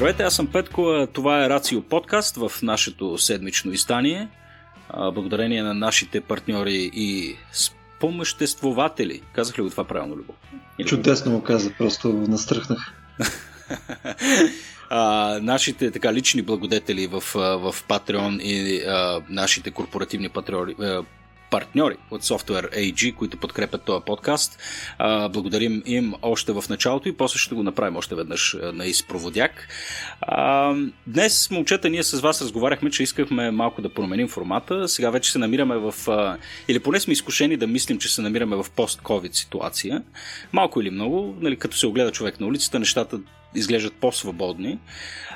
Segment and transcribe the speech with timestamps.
[0.00, 4.28] Здравейте, аз съм Петко, това е Рацио подкаст в нашето седмично издание.
[4.94, 9.22] Благодарение на нашите партньори и спомъществователи.
[9.32, 10.36] Казах ли го това правилно, Любов?
[10.86, 12.94] Чудесно го каза, просто настръхнах.
[14.90, 20.74] а, нашите така лични благодетели в, в Patreon и а, нашите корпоративни патриори,
[21.50, 24.58] партньори от Software AG, които подкрепят този подкаст.
[25.30, 29.68] Благодарим им още в началото и после ще го направим още веднъж на изпроводяк.
[31.06, 34.88] Днес, момчета, ние с вас разговаряхме, че искахме малко да променим формата.
[34.88, 35.94] Сега вече се намираме в...
[36.68, 40.02] Или поне сме изкушени да мислим, че се намираме в пост-ковид ситуация.
[40.52, 43.20] Малко или много, нали, като се огледа човек на улицата, нещата
[43.54, 44.78] изглеждат по-свободни.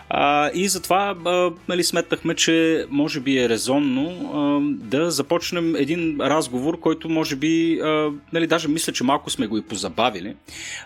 [0.08, 6.20] А, и затова а, нали, сметнахме, че може би е резонно а, да започнем един
[6.20, 10.36] разговор, който може би, а, нали, даже мисля, че малко сме го и позабавили.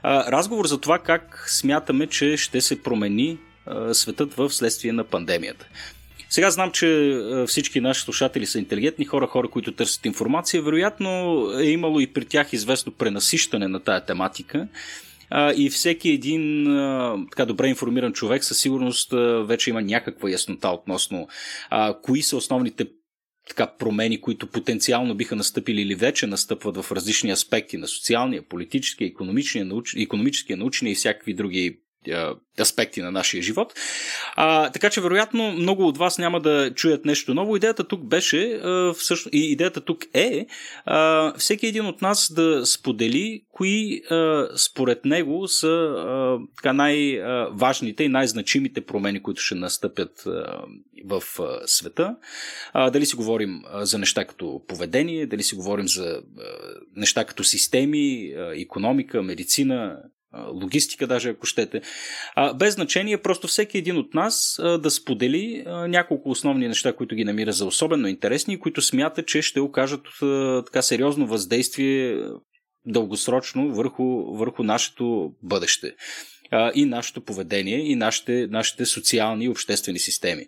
[0.03, 5.05] А, разговор за това как смятаме, че ще се промени а, светът в следствие на
[5.05, 5.67] пандемията.
[6.31, 10.63] Сега знам, че всички наши слушатели са интелигентни хора, хора, които търсят информация.
[10.63, 14.69] Вероятно е имало и при тях известно пренасищане на тая тематика
[15.31, 20.31] а, и всеки един а, така добре информиран човек със сигурност а, вече има някаква
[20.31, 21.29] яснота относно
[21.71, 22.87] а, кои са основните
[23.49, 29.09] така, промени, които потенциално биха настъпили или вече настъпват в различни аспекти на социалния, политическия,
[29.09, 29.95] економическия, науч...
[29.95, 31.79] економическия научния и всякакви други
[32.61, 33.75] аспекти на нашия живот.
[34.37, 37.57] А, така че, вероятно, много от вас няма да чуят нещо ново.
[37.57, 40.47] Идеята тук беше, а, всъщност, идеята тук е
[40.85, 48.05] а, всеки един от нас да сподели кои а, според него са а, така най-важните
[48.05, 50.63] и най-значимите промени, които ще настъпят а,
[51.05, 52.17] в а, света.
[52.73, 56.23] А, дали си говорим а, за неща като поведение, дали си говорим за а,
[56.97, 59.99] неща като системи, а, економика, медицина,
[60.63, 61.81] логистика даже ако щете.
[62.55, 67.53] Без значение, просто всеки един от нас да сподели няколко основни неща, които ги намира
[67.53, 70.07] за особено интересни и които смята, че ще окажат
[70.67, 72.23] така сериозно въздействие
[72.87, 75.95] дългосрочно върху, върху нашето бъдеще
[76.75, 80.47] и нашето поведение и нашите, нашите социални и обществени системи.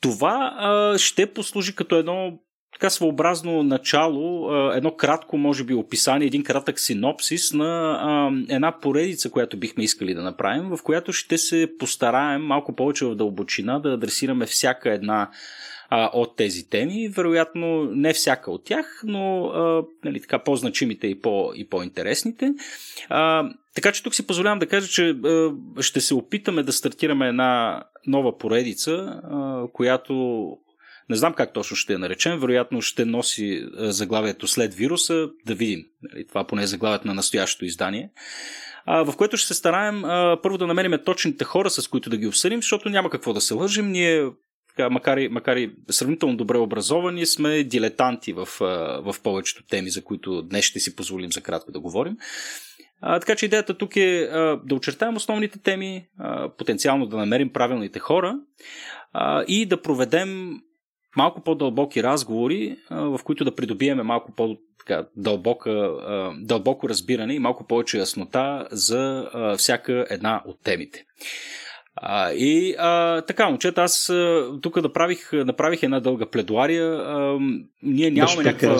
[0.00, 2.38] Това ще послужи като едно
[2.72, 9.56] така своеобразно начало, едно кратко, може би, описание, един кратък синопсис на една поредица, която
[9.56, 14.46] бихме искали да направим, в която ще се постараем малко повече в дълбочина да адресираме
[14.46, 15.30] всяка една
[16.12, 17.08] от тези теми.
[17.08, 19.52] Вероятно не всяка от тях, но
[20.04, 22.54] нали, така, по-значимите и, по, и по-интересните.
[23.74, 25.16] Така че тук си позволявам да кажа, че
[25.80, 29.22] ще се опитаме да стартираме една нова поредица,
[29.72, 30.56] която
[31.10, 35.54] не знам как точно ще я наречем, вероятно ще носи е, заглавието след вируса, да
[35.54, 35.84] видим.
[36.02, 38.10] Нали, това поне е заглавието на настоящото издание
[38.88, 40.02] в което ще се стараем
[40.42, 43.54] първо да намерим точните хора, с които да ги обсъдим, защото няма какво да се
[43.54, 43.90] лъжим.
[43.90, 44.30] Ние,
[44.90, 48.48] макар, и, макар и сравнително добре образовани, сме дилетанти в,
[49.02, 52.16] в повечето теми, за които днес ще си позволим за кратко да говорим.
[53.00, 57.52] А, така че идеята тук е а, да очертаем основните теми, а, потенциално да намерим
[57.52, 58.38] правилните хора
[59.12, 60.60] а, и да проведем
[61.18, 64.56] малко по-дълбоки разговори, в които да придобиеме малко по-
[65.16, 65.90] дълбока,
[66.40, 71.04] дълбоко разбиране и малко повече яснота за всяка една от темите.
[71.96, 74.12] А, и а, така, момчета, аз
[74.62, 76.94] тук направих, направих една дълга пледуария.
[76.94, 77.38] А,
[77.82, 78.76] ние нямаме някаква...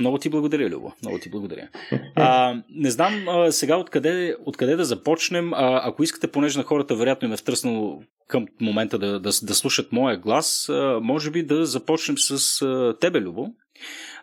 [0.00, 0.92] Много ти благодаря, Любо.
[1.02, 1.68] Много ти благодаря.
[2.16, 5.54] А, не знам а, сега откъде, откъде да започнем.
[5.54, 9.54] А, ако искате, понеже на хората вероятно им е втръснало към момента да, да, да
[9.54, 13.48] слушат моя глас, а, може би да започнем с а, тебе, Любо.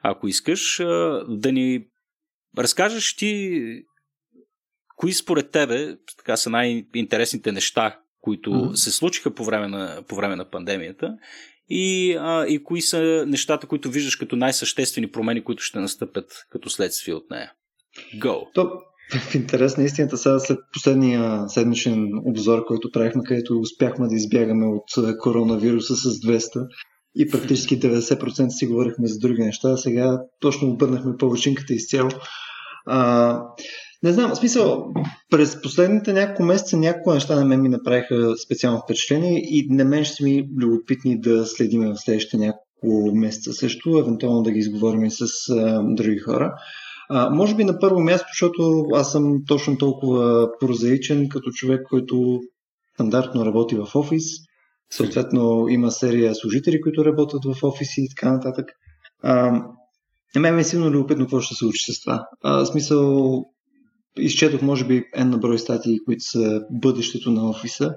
[0.02, 1.86] Ако искаш, а, да ни
[2.58, 3.62] разкажеш ти
[4.96, 8.74] кои според тебе така са най-интересните неща, които mm-hmm.
[8.74, 11.18] се случиха по време на, по време на пандемията
[11.70, 16.70] и, а, и кои са нещата, които виждаш като най-съществени промени, които ще настъпят като
[16.70, 17.52] следствие от нея.
[18.16, 18.46] Go!
[18.54, 18.72] То,
[19.30, 24.66] в интерес на истината, сега след последния седмичен обзор, който правихме, където успяхме да избягаме
[24.66, 26.68] от коронавируса с 200
[27.16, 32.10] и практически 90% си говорихме за други неща, сега точно обърнахме повършинката изцяло.
[32.86, 33.42] А,
[34.04, 34.94] не знам, в смисъл,
[35.30, 40.04] през последните няколко месеца няколко неща на мен ми направиха специално впечатление и на мен
[40.06, 45.12] ще ми любопитни да следим в следващите няколко месеца също, евентуално да ги изговорим и
[45.12, 46.54] с а, други хора.
[47.10, 52.40] А, може би на първо място, защото аз съм точно толкова прозаичен като човек, който
[52.94, 54.24] стандартно работи в офис.
[54.92, 58.66] Съответно има серия служители, които работят в офиси и така нататък.
[59.24, 59.52] А,
[60.36, 62.28] на мен е силно любопитно какво ще се случи с това.
[62.44, 63.44] А, смисъл,
[64.18, 67.94] изчетох, може би, една брой статии, които са бъдещето на офиса.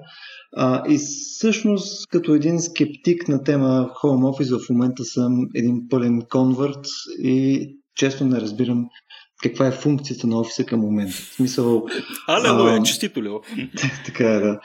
[0.55, 6.21] А, и всъщност, като един скептик на тема Home Office, в момента съм един пълен
[6.29, 6.85] конверт
[7.23, 8.85] и често не разбирам
[9.43, 11.13] каква е функцията на офиса към момента.
[11.13, 11.85] В смисъл...
[12.27, 13.29] Алелуя, честито ли?
[14.05, 14.59] така е, да.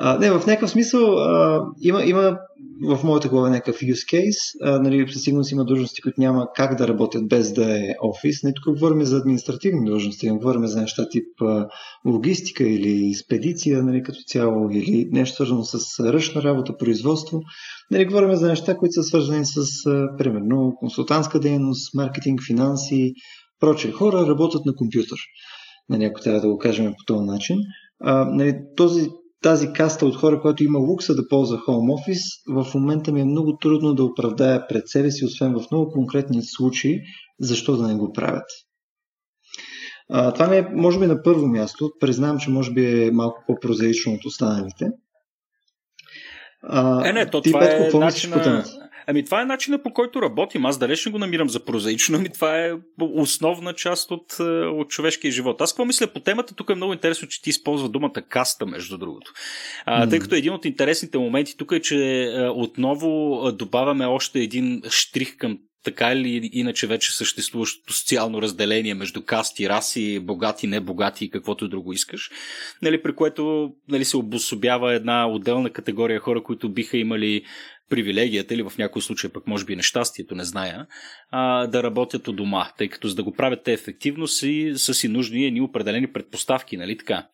[0.00, 2.38] А, не, в някакъв смисъл а, има, има
[2.82, 4.62] в моята глава някакъв use case.
[4.62, 8.42] А, нали, със сигурност има длъжности, които няма как да работят без да е офис.
[8.42, 11.68] Не тук говорим за административни длъжности, говорим за неща тип а,
[12.06, 17.40] логистика или спедиция нали, като цяло, или нещо свързано с ръчна работа, производство.
[17.90, 23.12] Нали, говорим за неща, които са свързани с, а, примерно, консултантска дейност, маркетинг, финанси,
[23.60, 23.92] прочее.
[23.92, 25.18] Хора работят на компютър.
[25.88, 27.56] Нали, ако трябва да го кажем по този начин.
[28.00, 29.08] А, нали, този
[29.42, 33.24] тази каста от хора, която има лукса да ползва Home Office, в момента ми е
[33.24, 37.00] много трудно да оправдая пред себе си, освен в много конкретни случаи,
[37.40, 38.46] защо да не го правят.
[40.10, 41.90] А, това ми е, може би, на първо място.
[42.00, 44.90] Признавам, че може би е малко по-прозаично от останалите.
[46.62, 48.64] А, е, не, то ти, това Петко, е начина...
[49.10, 50.66] Ами това е начинът по който работим.
[50.66, 54.88] Аз далеч не го намирам за прозаично, ами това е основна част от, е, от
[54.88, 55.60] човешкия живот.
[55.60, 56.54] Аз какво мисля по темата?
[56.54, 59.32] Тук е много интересно, че ти използва думата каста, между другото.
[59.84, 60.10] А, mm.
[60.10, 64.82] Тъй като един от интересните моменти тук е, че е, отново е, добавяме още един
[64.90, 71.30] штрих към така или иначе вече съществуващото социално разделение между касти, раси, богати, небогати и
[71.30, 72.30] каквото друго искаш,
[72.82, 77.44] нали, при което нали, се обособява една отделна категория хора, които биха имали
[77.88, 80.86] привилегията или в някои случаи пък може би нещастието, не зная,
[81.30, 84.94] а, да работят у дома, тъй като за да го правят те ефективно си, са
[84.94, 87.26] си нужни едни определени предпоставки, нали така?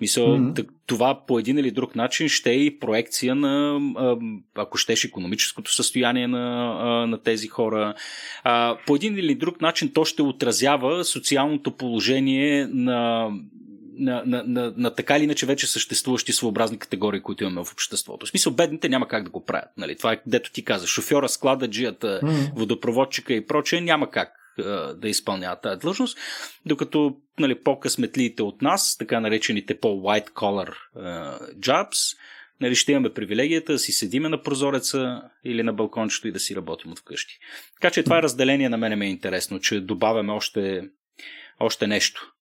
[0.00, 0.68] Мисъл, mm-hmm.
[0.86, 3.80] това по един или друг начин ще е и проекция на,
[4.54, 6.74] ако щеш, економическото състояние на,
[7.06, 7.94] на тези хора.
[8.44, 13.30] А, по един или друг начин то ще отразява социалното положение на
[14.00, 18.26] на, на, на, на така или иначе вече съществуващи своеобразни категории, които имаме в обществото.
[18.26, 19.70] В смисъл, бедните няма как да го правят.
[19.76, 19.96] Нали?
[19.96, 22.54] Това е, дето ти каза, шофьора, склададжията, mm.
[22.54, 24.32] водопроводчика и прочее, няма как
[24.96, 26.18] да изпълняват тази длъжност,
[26.66, 32.16] докато нали, по-късметлиите от нас, така наречените по-white collar uh, jobs,
[32.60, 36.56] нали, ще имаме привилегията да си седиме на прозореца или на балкончето и да си
[36.56, 37.38] работим от вкъщи.
[37.80, 40.82] Така че това е разделение на мене ме е интересно, че добавяме още,
[41.60, 42.32] още нещо.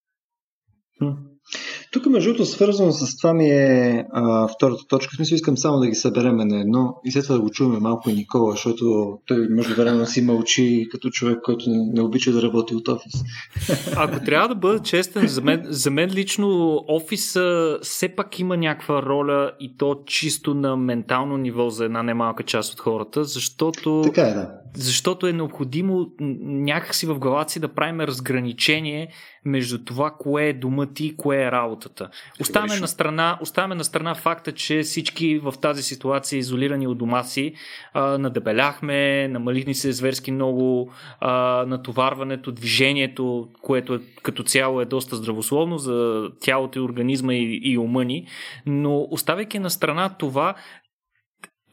[1.92, 5.12] Тук, между другото, свързано с това ми е а, втората точка.
[5.14, 7.80] В смисъл, искам само да ги съберем на едно и след това да го чуваме
[7.80, 12.32] малко и Никола, защото той между време си мълчи като човек, който не, не обича
[12.32, 13.14] да работи от офис.
[13.98, 19.04] Ако трябва да бъда честен, за мен, за мен лично офиса все пак има някаква
[19.04, 24.22] роля и то чисто на ментално ниво за една немалка част от хората, защото, така
[24.22, 24.59] е, да.
[24.74, 29.08] Защото е необходимо някакси в главата си да правим разграничение
[29.46, 32.10] между това, кое е дома ти, кое е работата.
[32.42, 37.24] Оставяме на, страна, оставяме на страна факта, че всички в тази ситуация, изолирани от дома
[37.24, 37.54] си,
[37.94, 45.16] а, надебеляхме, намалихме се зверски много, а, натоварването, движението, което е, като цяло е доста
[45.16, 48.28] здравословно за тялото и организма и, и ума ни,
[48.66, 50.56] но оставяйки на страна това,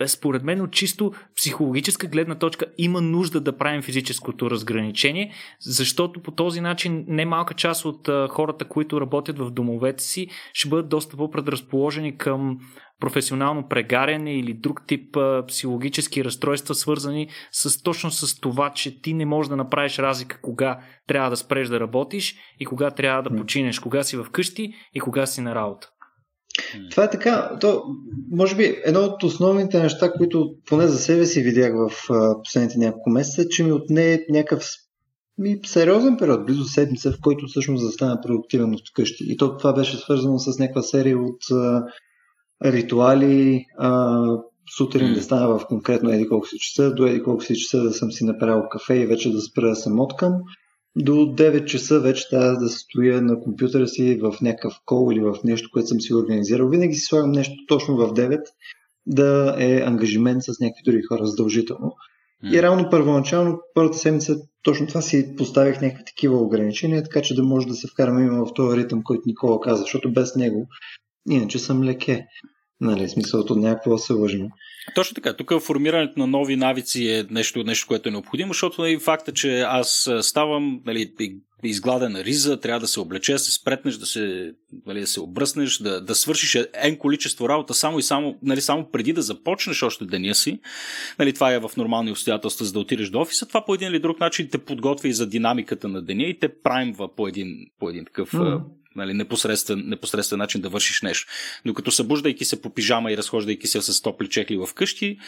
[0.07, 6.31] според мен от чисто психологическа гледна точка има нужда да правим физическото разграничение, защото по
[6.31, 12.19] този начин немалка част от хората, които работят в домовете си, ще бъдат доста по-предразположени
[12.19, 12.59] към
[13.01, 19.27] професионално прегаряне или друг тип психологически разстройства, свързани с, точно с това, че ти не
[19.27, 23.79] можеш да направиш разлика кога трябва да спреш да работиш и кога трябва да починеш,
[23.79, 25.91] кога си вкъщи и кога си на работа.
[26.91, 27.51] Това е така.
[27.61, 27.83] То,
[28.31, 32.79] може би едно от основните неща, които поне за себе си видях в а, последните
[32.79, 34.65] няколко месеца, е, че ми отне някакъв
[35.39, 39.25] ми, сериозен период, близо седмица, в който всъщност да стана продуктивен от вкъщи.
[39.29, 41.85] И то това беше свързано с някаква серия от а,
[42.65, 44.23] ритуали, а,
[44.77, 47.93] сутрин да стана в конкретно еди колко си часа, до еди колко си часа да
[47.93, 50.33] съм си направил кафе и вече да спра да съм откъм
[50.97, 55.37] до 9 часа вече трябва да стоя на компютъра си в някакъв кол или в
[55.45, 56.69] нещо, което съм си организирал.
[56.69, 58.41] Винаги си слагам нещо точно в 9,
[59.07, 61.93] да е ангажимент с някакви други хора задължително.
[62.53, 67.43] И реално първоначално, първата седмица, точно това си поставих някакви такива ограничения, така че да
[67.43, 70.67] може да се вкараме именно в този ритъм, който Никола каза, защото без него
[71.31, 72.27] иначе съм леке.
[72.81, 74.49] Нали, смисълто някакво да се лъжим.
[74.95, 75.33] Точно така.
[75.33, 79.61] Тук формирането на нови навици е нещо, нещо което е необходимо, защото нали, факта, че
[79.61, 81.13] аз ставам нали,
[81.65, 84.53] изгладена риза, трябва да се облече, да се спретнеш, да се,
[84.87, 88.91] нали, да се обръснеш, да, да свършиш ен количество работа само и само, нали, само
[88.91, 90.61] преди да започнеш още деня си.
[91.19, 93.47] Нали, това е в нормални обстоятелства, за да отидеш до офиса.
[93.47, 96.49] Това по един или друг начин те подготвя и за динамиката на деня и те
[96.63, 98.61] праймва по един, по един такъв mm
[98.97, 101.27] нали, непосредствен, непосредствен начин да вършиш нещо.
[101.67, 105.19] Докато събуждайки се по пижама и разхождайки се с топли чекли в къщи,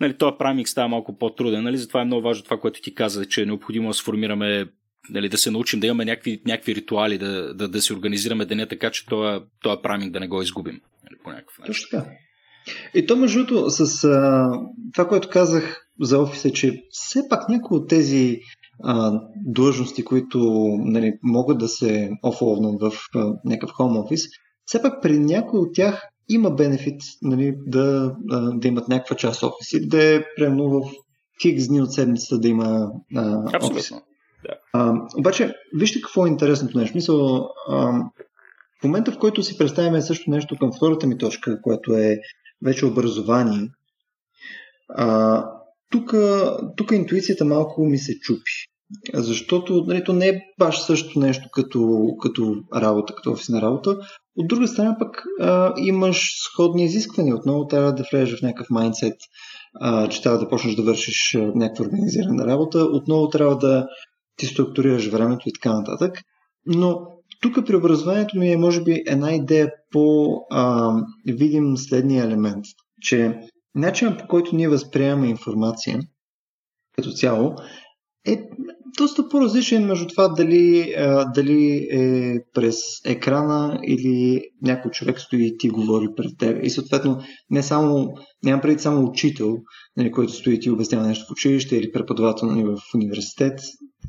[0.00, 1.62] нали, този прамик става малко по-труден.
[1.62, 4.66] Нали, затова е много важно това, което ти каза, че е необходимо да сформираме
[5.10, 8.66] нали, да се научим да имаме някакви, някакви ритуали, да, да, да си организираме деня
[8.66, 10.80] така, че този, този праминг да не го изгубим.
[11.04, 11.72] Нали, по някакъв начин.
[11.72, 12.10] Точно така.
[12.94, 14.48] И то, между другото, с а,
[14.92, 18.40] това, което казах за офиса, че все пак някои от тези
[18.82, 20.38] а, длъжности, които
[20.80, 24.22] нали, могат да се офловнат в а, някакъв home офис,
[24.64, 28.16] все пак при някои от тях има бенефит нали, да,
[28.54, 30.82] да имат някаква част офис или да е примерно в
[31.42, 33.90] хикс дни от седмицата да има а, офис.
[33.90, 34.54] Да.
[34.72, 36.96] А, обаче, вижте какво е интересното нещо.
[36.96, 37.76] Мисъл, а,
[38.80, 42.18] в момента, в който си представяме също нещо към втората ми точка, което е
[42.62, 43.70] вече образование,
[44.88, 45.44] а,
[46.76, 48.52] тук интуицията малко ми се чупи.
[49.14, 53.96] Защото нали, то не е баш също нещо като, като работа, като офисна работа.
[54.36, 57.36] От друга страна пък а, имаш сходни изисквания.
[57.36, 59.16] Отново трябва да влезеш в някакъв майндсет,
[60.10, 62.78] че трябва да почнеш да вършиш някаква организирана работа.
[62.78, 63.86] Отново трябва да
[64.36, 66.18] ти структурираш времето и така нататък.
[66.66, 67.00] Но
[67.40, 70.92] тук при образованието ми е, може би, една идея по а,
[71.26, 72.64] видим следния елемент,
[73.00, 73.40] че
[73.74, 76.00] начинът по който ние възприемаме информация
[76.96, 77.54] като цяло
[78.26, 78.42] е
[78.98, 85.58] доста по-различен между това дали, а, дали е през екрана или някой човек стои и
[85.58, 86.64] ти говори пред теб.
[86.64, 87.18] И съответно
[87.50, 88.14] не само,
[88.44, 89.56] нямам преди само учител,
[89.96, 93.60] нали, който стои и ти обяснява нещо в училище или преподавател нали, в университет,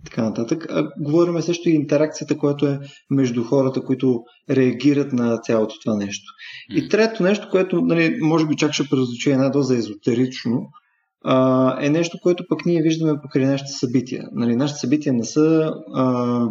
[0.05, 0.65] така нататък.
[0.69, 6.33] А, говорим също и интеракцията, която е между хората, които реагират на цялото това нещо.
[6.75, 10.69] И трето нещо, което нали, може би чак ще прозвучи една доза езотерично,
[11.23, 14.29] а, е нещо, което пък ние виждаме покрай нашите събития.
[14.31, 16.47] Нали, нашите събития не са, а,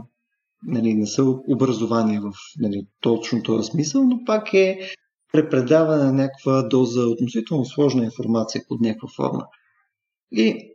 [0.66, 4.78] нали, не са образование в нали, точно този смисъл, но пак е
[5.32, 9.46] препредаване на някаква доза относително сложна информация под някаква форма.
[10.32, 10.73] И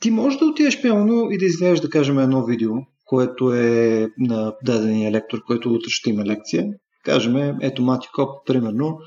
[0.00, 2.72] ти можеш да отидеш пълно и да изгледаш, да кажем, едно видео,
[3.04, 6.66] което е на дадения лектор, който утре ще има лекция.
[7.04, 8.98] Кажем, ето Мати Коп, примерно,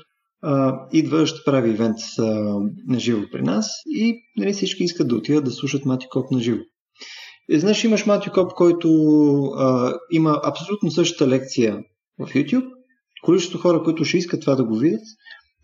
[0.92, 1.98] идва, ще прави ивент
[2.88, 6.40] на живо при нас и нали, всички искат да отидат да слушат Мати Коп на
[6.40, 6.60] живо.
[7.48, 8.88] И, знаеш, имаш Мати Коп, който
[9.44, 11.78] а, има абсолютно същата лекция
[12.18, 12.68] в YouTube.
[13.22, 15.02] Количеството хора, които ще искат това да го видят,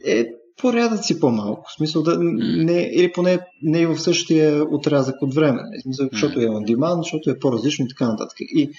[0.07, 0.27] е
[0.57, 1.65] порядъци по-малко.
[1.71, 5.63] В смисъл да не, или поне не е в същия отрязък от време.
[5.79, 8.37] В смисъл, защото е on demand, защото е по-различно и така нататък.
[8.41, 8.71] И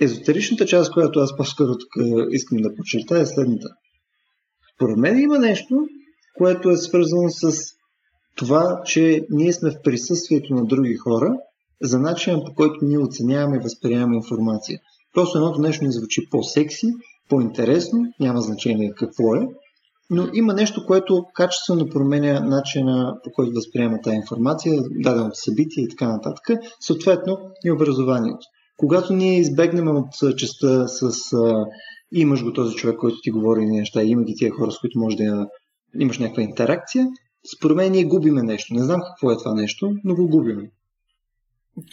[0.00, 3.68] езотеричната част, която аз по-скоро тук искам да подчертая е следната.
[4.76, 5.74] Според мен има нещо,
[6.38, 7.52] което е свързано с
[8.36, 11.34] това, че ние сме в присъствието на други хора
[11.82, 14.78] за начина по който ние оценяваме и възприемаме информация.
[15.14, 16.86] Просто едното нещо ни звучи по-секси,
[17.28, 19.48] по-интересно, няма значение какво е,
[20.10, 25.88] но има нещо, което качествено променя начина по който възприема тази информация, даденото събитие и
[25.88, 28.46] така нататък, съответно и образованието.
[28.76, 31.10] Когато ние избегнем от частта с
[32.12, 35.16] имаш го този човек, който ти говори неща, има ги тия хора, с които може
[35.16, 35.46] да
[36.00, 37.06] имаш някаква интеракция,
[37.56, 38.74] според мен ние губиме нещо.
[38.74, 40.70] Не знам какво е това нещо, но го губиме.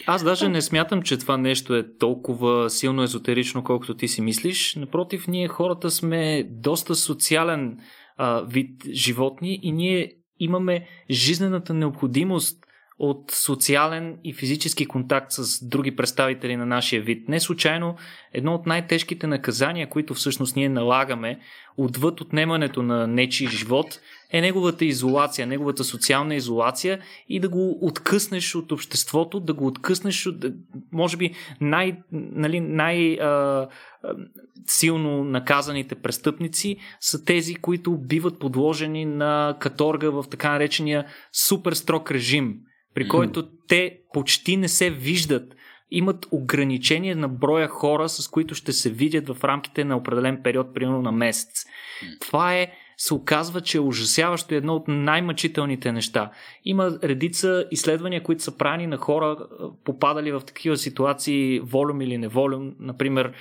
[0.06, 4.74] Аз даже не смятам, че това нещо е толкова силно езотерично, колкото ти си мислиш.
[4.74, 7.78] Напротив, ние хората сме доста социален
[8.16, 12.64] а, вид животни и ние имаме жизнената необходимост
[12.98, 17.28] от социален и физически контакт с други представители на нашия вид.
[17.28, 17.96] Не случайно
[18.32, 21.38] едно от най-тежките наказания, които всъщност ние налагаме
[21.76, 28.54] отвъд отнемането на нечи живот, е неговата изолация, неговата социална изолация и да го откъснеш
[28.54, 30.44] от обществото, да го откъснеш от,
[30.92, 33.68] може би, най, нали, най а,
[34.66, 42.10] силно наказаните престъпници са тези, които биват подложени на каторга в така наречения супер строг
[42.10, 42.54] режим–
[42.94, 45.56] при който те почти не се виждат.
[45.90, 50.74] Имат ограничение на броя хора, с които ще се видят в рамките на определен период,
[50.74, 51.64] примерно на месец.
[52.20, 56.30] Това е се оказва, че е ужасяващо едно от най-мъчителните неща.
[56.64, 59.36] Има редица изследвания, които са правени на хора,
[59.84, 63.32] попадали в такива ситуации, волюм или неволюм, например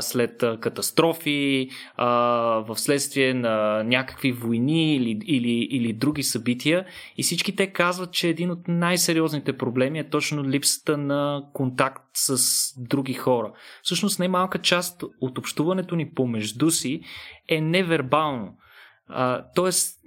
[0.00, 6.84] след катастрофи, в следствие на някакви войни или, или, или други събития.
[7.16, 12.38] И всички те казват, че един от най-сериозните проблеми е точно липсата на контакт с
[12.78, 13.52] други хора.
[13.82, 17.00] Всъщност, най-малка част от общуването ни помежду си
[17.48, 18.58] е невербално
[19.08, 19.98] А, тоест,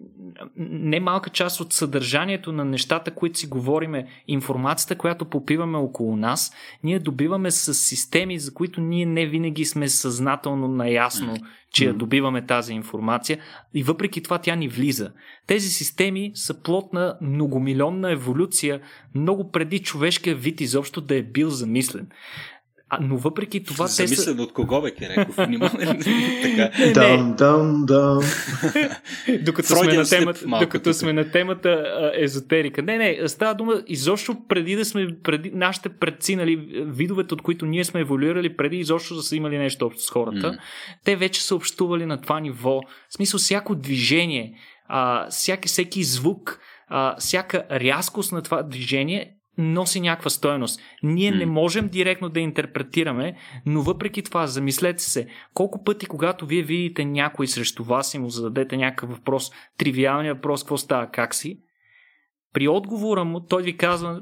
[0.58, 6.52] не малка част от съдържанието на нещата, които си говориме, информацията, която попиваме около нас,
[6.84, 11.36] ние добиваме с системи, за които ние не винаги сме съзнателно наясно,
[11.74, 13.40] че я добиваме тази информация
[13.74, 15.12] и въпреки това тя ни влиза.
[15.48, 18.82] Тези системи са плод на многомилионна еволюция,
[19.16, 22.08] много преди човешкия вид изобщо да е бил замислен.
[22.94, 24.32] А, но въпреки това те са...
[24.32, 25.36] от кого бе, Кереков?
[26.94, 28.20] Дам, дам, дам.
[29.42, 32.82] Докато сме на темата, докато сме на темата езотерика.
[32.82, 36.56] Не, не, става дума изобщо преди да сме, преди нашите предци, нали,
[36.88, 40.48] видовете, от които ние сме еволюирали, преди изобщо да са имали нещо общо с хората,
[40.48, 40.60] mm.
[41.06, 42.82] те вече са общували на това ниво.
[43.10, 44.54] В смисъл, всяко движение,
[44.88, 50.82] а, всяки, всеки звук, а, всяка рязкост на това движение носи някаква стоеност.
[51.04, 51.38] Ние mm.
[51.38, 57.06] не можем директно да интерпретираме, но въпреки това, замислете се, колко пъти, когато вие видите
[57.06, 61.60] някой срещу вас и му зададете някакъв въпрос, тривиалният въпрос, какво става, как си,
[62.54, 64.22] при отговора му той ви казва,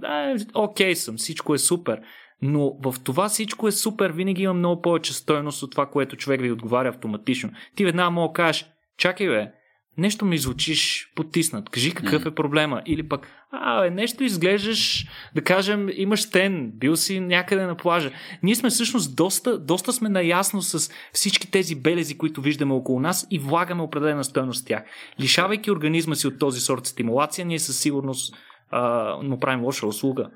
[0.54, 2.02] окей съм, всичко е супер.
[2.42, 6.42] Но в това всичко е супер, винаги има много повече стоеност от това, което човек
[6.42, 7.52] ви отговаря автоматично.
[7.76, 8.66] Ти веднага мога да кажеш,
[8.98, 9.52] чакай бе,
[9.98, 12.82] нещо ми звучиш потиснат, кажи какъв е проблема.
[12.86, 18.12] Или пък, а, нещо изглеждаш, да кажем, имаш стен, бил си някъде на плажа.
[18.44, 23.28] Ние сме всъщност доста, доста сме наясно с всички тези белези, които виждаме около нас
[23.32, 24.84] и влагаме определена стоеност с тях.
[25.20, 28.36] Лишавайки организма си от този сорт стимулация, ние със сигурност
[28.72, 30.30] а, му правим лоша услуга.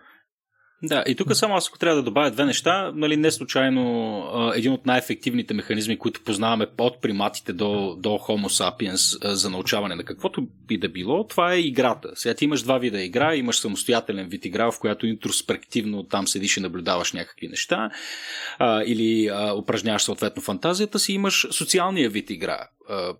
[0.86, 4.72] Да, и тук само аз ако трябва да добавя две неща, нали, не случайно един
[4.72, 10.48] от най-ефективните механизми, които познаваме от приматите до, до Homo sapiens за научаване на каквото
[10.68, 12.12] би да било, това е играта.
[12.16, 16.58] Сега ти имаш два вида игра, имаш самостоятелен вид игра, в която интроспективно там седиш
[16.58, 17.90] и наблюдаваш някакви неща,
[18.60, 22.68] а, или а, упражняваш съответно фантазията си, имаш социалния вид игра,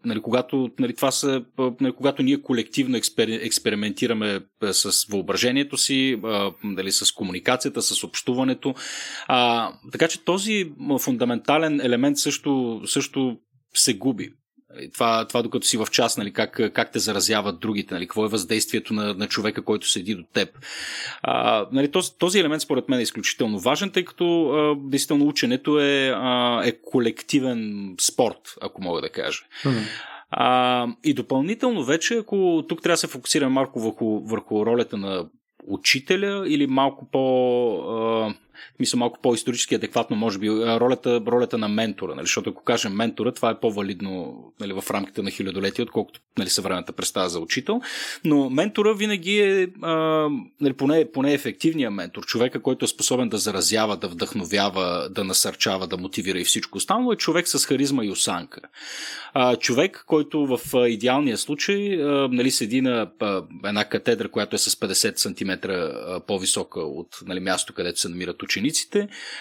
[0.06, 1.44] Нали, когато, нали, това са,
[1.82, 4.40] нали, когато ние колективно експер, експериментираме
[4.72, 6.22] с въображението си,
[6.64, 8.76] нали, с комуникацията, с общуването.
[9.30, 13.38] Uh, така че този фундаментален елемент също, също
[13.74, 14.34] се губи.
[14.76, 18.26] Нали, това, това докато си в час, нали, как, как те заразяват другите, нали, какво
[18.26, 20.50] е въздействието на, на човека, който седи до теб.
[21.22, 25.80] А, нали, този, този елемент според мен е изключително важен, тъй като а, действително ученето
[25.80, 29.40] е, а, е колективен спорт, ако мога да кажа.
[29.64, 29.88] Mm-hmm.
[30.32, 35.26] А, и допълнително вече, ако тук трябва да се фокусираме малко върху, върху ролята на
[35.68, 37.78] учителя или малко по...
[37.78, 38.34] А,
[38.80, 42.16] мисля, малко по-исторически адекватно, може би, ролята, ролята на ментора.
[42.16, 42.26] Нали?
[42.26, 46.94] Защото ако кажем ментора, това е по-валидно нали, в рамките на хилядолетие, отколкото нали, съвременната
[46.94, 47.82] представа за учител.
[48.26, 49.94] Но ментора винаги е а,
[50.62, 55.88] нали, поне, поне ефективния ментор, човека, който е способен да заразява, да вдъхновява, да насърчава,
[55.88, 58.62] да мотивира и всичко останало, е човек с харизма и осанка.
[59.34, 64.60] А, човек, който в идеалния случай а, нали, седи на а, една катедра, която е
[64.60, 65.72] с 50 см
[66.28, 68.53] по-висока от нали, място, където се намират учениците.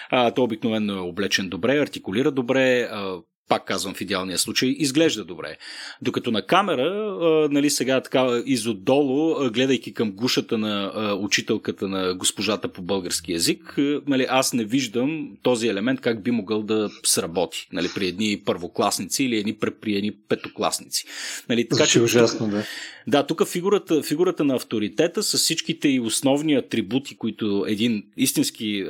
[0.09, 3.17] А, той обикновено е облечен добре, артикулира добре, а,
[3.49, 5.57] пак казвам в идеалния случай, изглежда добре.
[6.01, 12.15] Докато на камера, а, нали сега така изотдолу, гледайки към гушата на а, учителката на
[12.15, 16.89] госпожата по български язик, а, нали, аз не виждам този елемент как би могъл да
[17.03, 21.05] сработи нали, при едни първокласници или едни, при едни петокласници.
[21.49, 22.63] Нали, така, че, ужасно, да.
[23.07, 28.85] Да, тук фигурата, фигурата на авторитета с всичките и основни атрибути, които един истински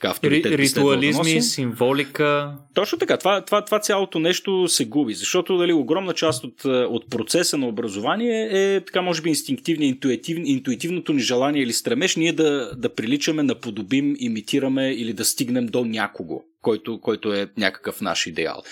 [0.00, 0.52] така, авторитет.
[0.52, 2.52] Ритуализми, да символика.
[2.74, 3.16] Точно така.
[3.16, 7.68] Това, това, това цялото нещо се губи, защото дали, огромна част от, от процеса на
[7.68, 12.94] образование е така, може би, инстинктивния, интуитив, интуитивното ни желание или стремеж ние да, да
[12.94, 18.62] приличаме, наподобим, имитираме или да стигнем до някого, който, който е някакъв наш идеал.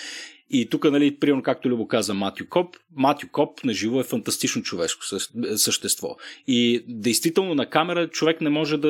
[0.49, 4.61] И тук, нали, примерно, както Любо каза Матю Коп, Матю Коп на живо е фантастично
[4.61, 5.01] човешко
[5.55, 6.15] същество.
[6.47, 8.87] И действително на камера човек не може да,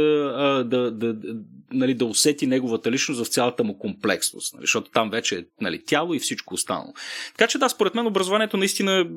[0.69, 1.35] да, да, да,
[1.71, 5.83] нали, да усети неговата личност в цялата му комплексност, нали, защото там вече е нали,
[5.85, 6.93] тяло и всичко останало.
[7.37, 9.07] Така че да, според мен образованието наистина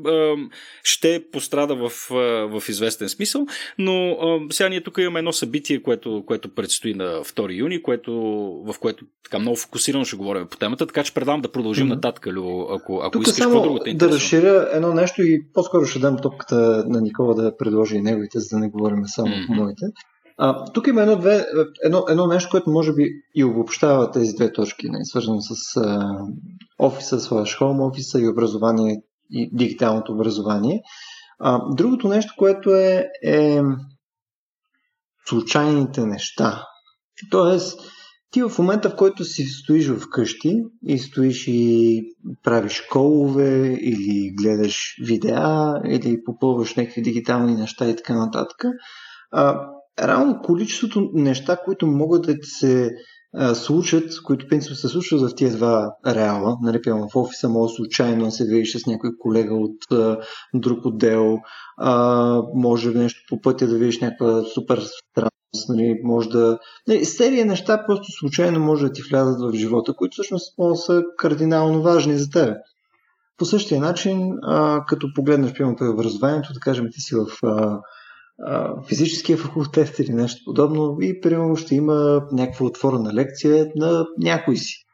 [0.85, 1.93] ще пострада в,
[2.61, 3.47] в известен смисъл,
[3.79, 4.17] но
[4.51, 8.13] сега ние тук имаме едно събитие, което, което предстои на 2 юни, което,
[8.67, 11.95] в което така много фокусирано ще говорим по темата, така че предавам да продължим mm-hmm.
[11.95, 15.99] нататък Любо, ако, ако Тук искаш само по-друго да разширя едно нещо и по-скоро ще
[15.99, 19.57] дам топката на Никола да предложи и неговите, за да не говорим само mm-hmm.
[19.57, 19.85] моите.
[20.43, 21.47] А, тук има едно, две,
[21.85, 26.19] едно, едно нещо, което може би и обобщава тези две точки, не, свързано с а,
[26.79, 30.83] офиса, слаш хоум офиса и образование и дигиталното образование.
[31.39, 33.61] А, другото нещо, което е, е
[35.27, 36.65] случайните неща.
[37.31, 37.81] Тоест,
[38.31, 42.03] ти в момента, в който си стоиш вкъщи и стоиш и
[42.43, 48.65] правиш колове или гледаш видеа или попълваш някакви дигитални неща и така нататък,
[49.33, 49.67] а,
[50.03, 52.91] реално количеството неща, които могат да се
[53.35, 58.31] а, случат, които принцип се случват в тези два реала, нали, в офиса може случайно
[58.31, 60.19] се видиш с някой колега от а,
[60.55, 61.39] друг отдел,
[61.79, 66.59] а, може нещо по пътя да видиш някаква супер странност, нали, може да...
[66.89, 70.55] Нали, серия неща просто случайно може да ти влязат в живота, които всъщност
[70.87, 72.57] са кардинално важни за теб.
[73.39, 77.81] По същия начин, а, като погледнеш, примерно, по образованието, да кажем, ти си в а,
[78.89, 84.85] физическия факултет или нещо подобно и примерно ще има някаква отворена лекция на някой си.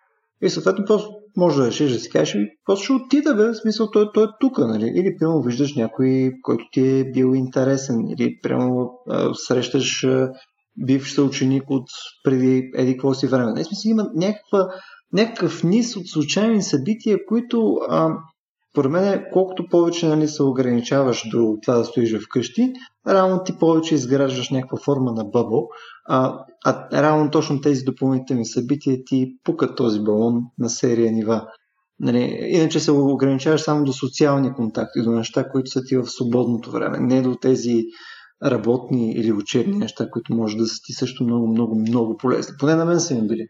[0.43, 3.91] И съответно просто може да решиш да си кажеш, просто ще отида, бе, в смисъл
[3.91, 4.93] той, той е тук, нали?
[4.95, 8.91] Или примерно виждаш някой, който ти е бил интересен, или примерно
[9.35, 10.07] срещаш
[10.87, 11.89] бивш съученик от
[12.25, 13.53] преди еди какво си време.
[13.53, 14.69] Не, смисъл има някаква,
[15.13, 18.11] някакъв низ от случайни събития, които а,
[18.73, 22.73] според мен, колкото повече нали, се ограничаваш до това да стоиш вкъщи,
[23.09, 25.69] реално ти повече изграждаш някаква форма на бъбъл,
[26.09, 31.47] а, а реално точно тези допълнителни събития ти пукат този балон на серия нива.
[32.01, 36.71] Нали, иначе се ограничаваш само до социални контакти, до неща, които са ти в свободното
[36.71, 37.85] време, не до тези
[38.45, 42.55] работни или учебни неща, които може да са ти също много, много, много полезни.
[42.59, 43.47] Поне на мен са им били.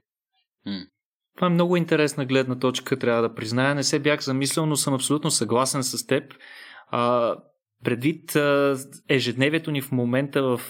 [1.36, 3.74] Това е много интересна гледна точка, трябва да призная.
[3.74, 6.34] Не се бях замислял, но съм абсолютно съгласен с теб.
[6.88, 7.34] А,
[7.84, 8.36] предвид
[9.08, 10.60] ежедневието ни в момента в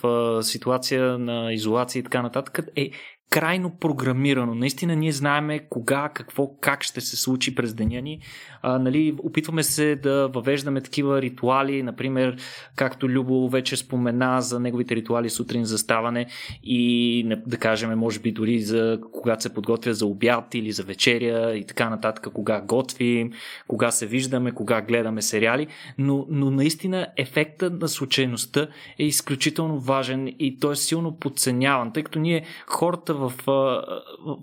[0.43, 2.91] ситуация на изолация и така нататък, е
[3.31, 4.55] крайно програмирано.
[4.55, 8.21] Наистина ние знаеме кога, какво, как ще се случи през деня ни.
[8.63, 12.37] А, нали, опитваме се да въвеждаме такива ритуали, например,
[12.77, 16.27] както Любо вече спомена за неговите ритуали сутрин за ставане
[16.63, 21.57] и да кажем, може би дори за когато се подготвя за обяд или за вечеря
[21.57, 23.33] и така нататък, кога готвим,
[23.69, 25.67] кога се виждаме, кога гледаме сериали,
[25.99, 32.03] но, но наистина ефектът на случайността е изключително важен и той е силно подценяван, тъй
[32.03, 33.33] като ние хората в,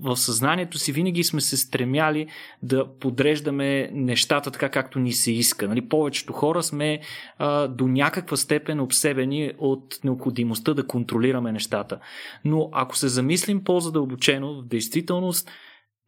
[0.01, 2.27] в съзнанието си винаги сме се стремяли
[2.61, 5.67] да подреждаме нещата така, както ни се иска.
[5.67, 6.99] Нали, повечето хора сме
[7.37, 11.99] а, до някаква степен обсебени от необходимостта да контролираме нещата.
[12.45, 15.51] Но ако се замислим по-задълбочено, в действителност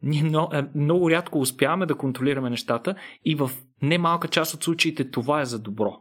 [0.02, 3.50] ние много, е, много рядко успяваме да контролираме нещата и в
[3.82, 5.96] немалка част от случаите това е за добро.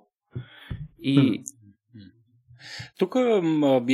[0.99, 1.43] И
[2.97, 3.15] тук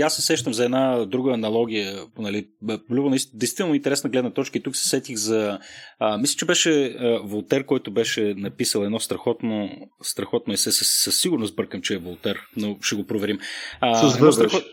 [0.01, 2.05] аз се сещам за една друга аналогия.
[2.17, 2.47] Нали,
[2.89, 5.59] Любо, действително интересна гледна точка и тук се сетих за...
[5.99, 9.69] А, мисля, че беше а, Волтер, който беше написал едно страхотно,
[10.01, 10.71] страхотно есе.
[10.71, 13.39] Със, със сигурност бъркам, че е Волтер, но ще го проверим.
[13.81, 14.63] А, с страхот...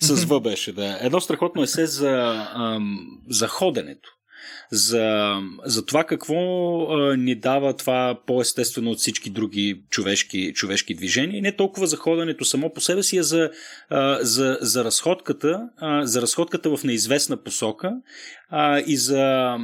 [0.00, 0.98] С В беше, да.
[1.00, 4.17] Едно страхотно есе за, ам, за ходенето
[4.70, 11.42] за, за това какво а, ни дава това по-естествено от всички други човешки, човешки движения.
[11.42, 13.50] Не толкова за ходенето само по себе си, а за,
[13.90, 17.92] а, за, за, разходката, а, за разходката в неизвестна посока
[18.50, 19.56] а, и, за,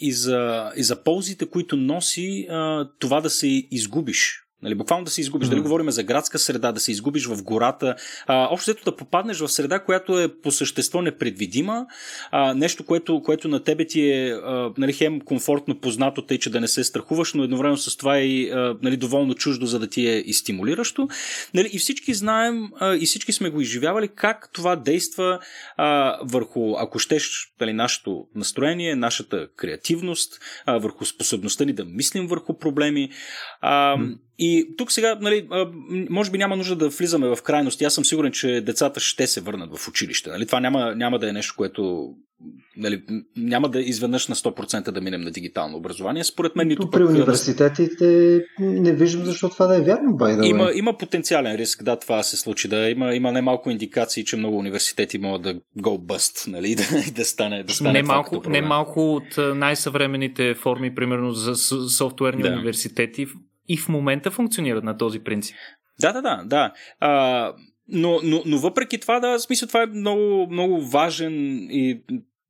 [0.00, 5.10] и, за, и за ползите, които носи а, това да се изгубиш Нали, буквално да
[5.10, 5.48] се изгубиш.
[5.48, 5.50] Mm-hmm.
[5.50, 7.94] Дали говорим за градска среда, да се изгубиш в гората.
[8.26, 11.86] А, общо да попаднеш в среда, която е по същество непредвидима.
[12.30, 16.50] А, нещо, което, което на тебе ти е а, нали, хем комфортно познато, тъй че
[16.50, 19.78] да не се страхуваш, но едновременно с това е и а, нали, доволно чуждо, за
[19.78, 21.08] да ти е и стимулиращо.
[21.54, 25.38] Нали, и всички знаем а, и всички сме го изживявали как това действа
[25.76, 32.26] а, върху, ако щеш, нали, нашето настроение, нашата креативност, а, върху способността ни да мислим
[32.26, 33.10] върху проблеми.
[33.60, 35.48] А, mm и тук сега, нали,
[36.10, 37.84] може би няма нужда да влизаме в крайности.
[37.84, 40.30] Аз съм сигурен, че децата ще се върнат в училище.
[40.30, 40.46] Нали?
[40.46, 42.08] Това няма, няма да е нещо, което
[42.76, 43.02] нали,
[43.36, 46.24] няма да изведнъж на 100% да минем на дигитално образование.
[46.24, 50.70] Според мен нито При пък, университетите не виждам защо това да е вярно, бай има,
[50.74, 52.68] има потенциален риск, да, това се случи.
[52.68, 57.24] Да, има, има немалко индикации, че много университети могат да go bust, нали, да, да
[57.24, 61.56] стане, да стане не, малко, не малко от най-съвременните форми, примерно за
[61.88, 62.48] софтуерни да.
[62.48, 63.26] университети,
[63.70, 65.56] и в момента функционират на този принцип.
[66.00, 66.72] Да, да, да, да.
[67.00, 67.52] А,
[67.88, 71.34] но, но, но въпреки това, да, в смисъл това е много, много важен
[71.70, 72.02] и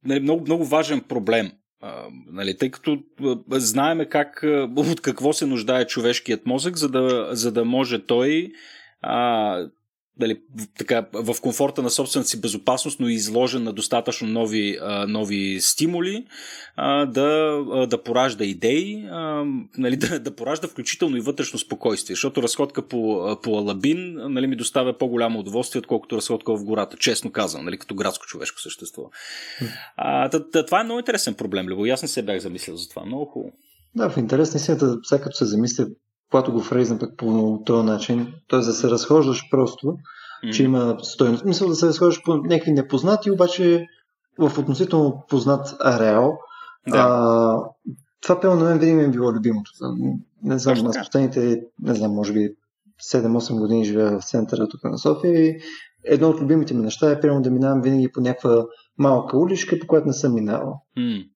[0.05, 1.53] нали, много, много важен проблем.
[1.83, 2.99] А, нали, тъй като
[3.51, 4.45] знаеме как,
[4.77, 8.53] от какво се нуждае човешкият мозък, за да, за да може той
[9.03, 9.57] а,
[10.21, 10.41] дали,
[10.79, 14.79] така, в комфорта на собствената си безопасност, но изложен на достатъчно нови,
[15.09, 16.25] нови стимули,
[17.07, 17.59] да,
[17.91, 19.05] да поражда идеи,
[19.79, 24.57] нали, да, да поражда включително и вътрешно спокойствие, защото разходка по, по Алабин нали, ми
[24.57, 29.03] доставя по-голямо удоволствие, отколкото разходка в гората, честно казвам, нали, като градско човешко същество.
[29.97, 30.31] А,
[30.67, 31.85] това е много интересен проблем, Лево.
[31.85, 33.05] Аз не се бях замислил за това.
[33.05, 33.53] Много хубаво.
[33.95, 35.87] Да, в интерес на истината, сега като се замисля,
[36.31, 38.59] когато го фрейзна пък по този начин, т.е.
[38.59, 40.53] да се разхождаш просто, mm-hmm.
[40.53, 41.45] че има стоеност.
[41.45, 43.87] Мисля да се разхождаш по някакви непознати, обаче
[44.39, 46.39] в относително познат ареал.
[46.89, 46.99] Да.
[46.99, 47.57] А,
[48.23, 49.71] това пълно на мен винаги ми е било любимото.
[50.43, 52.49] Не знам, аз последните, не знам, може би
[53.13, 55.61] 7-8 години живея в центъра тук на София и
[56.05, 58.65] едно от любимите ми неща е примерно да минавам винаги по някаква
[58.99, 60.83] малка уличка, по която не съм минавал.
[60.99, 61.27] Mm.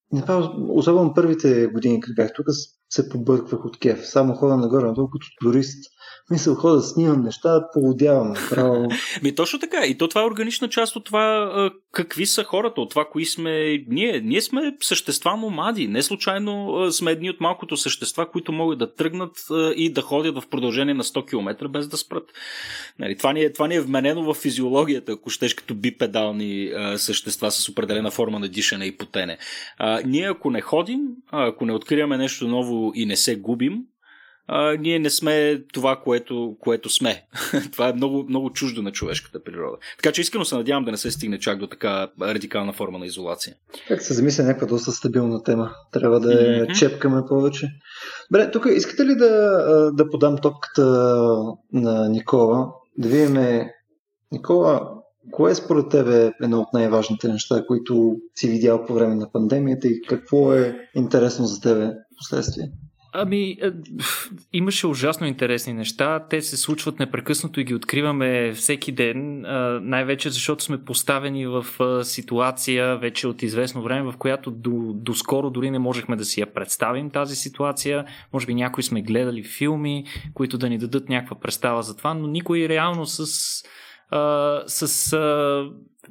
[0.69, 2.47] Особено първите години, като бях тук,
[2.95, 4.07] се побърквах от кеф.
[4.07, 5.85] Само хода нагоре, надолу като турист.
[6.31, 8.89] Мисля, хода, снимам неща, полудявам направо.
[9.23, 9.87] Ми точно така.
[9.87, 11.51] И то това е органична част от това
[11.95, 14.21] какви са хората, от това кои сме ние.
[14.21, 15.89] Ние сме същества номади.
[15.89, 20.49] Не случайно сме едни от малкото същества, които могат да тръгнат и да ходят в
[20.49, 22.33] продължение на 100 км без да спрат.
[22.99, 27.51] Нали, това, ни е, това ни е вменено в физиологията, ако щеш като бипедални същества
[27.51, 29.39] с определена форма на дишане и потене.
[29.79, 33.83] А, ние ако не ходим, ако не откриваме нещо ново и не се губим,
[34.47, 37.27] а, ние не сме това, което, което сме.
[37.73, 39.77] това е много, много чуждо на човешката природа.
[39.97, 43.07] Така че искрено се надявам да не се стигне чак до така радикална форма на
[43.07, 43.55] изолация.
[43.89, 45.75] Как се замисля някаква доста стабилна тема.
[45.93, 46.79] Трябва да mm-hmm.
[46.79, 47.69] чепкаме повече.
[48.31, 50.85] Добре, тук искате ли да, да подам топката
[51.73, 52.67] на Никола?
[52.99, 53.67] Да видим,
[54.33, 54.89] Никола,
[55.31, 59.89] кое е според тебе едно от най-важните неща, които си видял по време на пандемията
[59.89, 62.71] и какво е интересно за тебе последствие?
[63.17, 63.71] Ами, е,
[64.53, 66.27] имаше ужасно интересни неща.
[66.31, 69.41] Те се случват непрекъснато и ги откриваме всеки ден.
[69.83, 71.67] Най-вече защото сме поставени в
[72.05, 76.41] ситуация вече от известно време, в която до, до скоро дори не можехме да си
[76.41, 78.05] я представим тази ситуация.
[78.33, 82.27] Може би някои сме гледали филми, които да ни дадат някаква представа за това, но
[82.27, 83.27] никой реално с,
[84.67, 85.13] с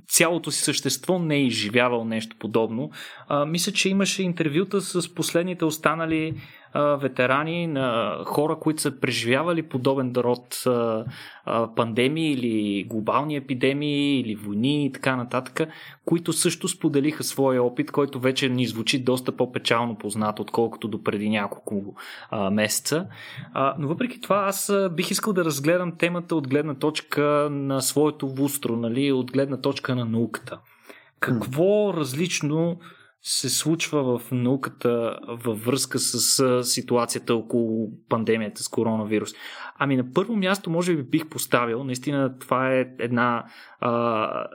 [0.07, 2.91] цялото си същество не е изживявал нещо подобно.
[3.27, 6.33] А, мисля, че имаше интервюта с последните останали
[6.73, 10.63] а, ветерани на хора, които са преживявали подобен род
[11.75, 15.69] пандемии или глобални епидемии или войни и така нататък,
[16.05, 21.29] които също споделиха своя опит, който вече ни звучи доста по-печално познат, отколкото до преди
[21.29, 21.95] няколко
[22.31, 23.07] а, месеца.
[23.53, 28.27] А, но въпреки това, аз бих искал да разгледам темата от гледна точка на своето
[28.27, 30.59] вустро, нали, от гледна точка на науката.
[31.19, 32.79] Какво различно
[33.21, 39.29] се случва в науката във връзка с ситуацията около пандемията с коронавирус?
[39.79, 43.45] Ами на първо място може би бих поставил, наистина това е една
[43.79, 44.45] а,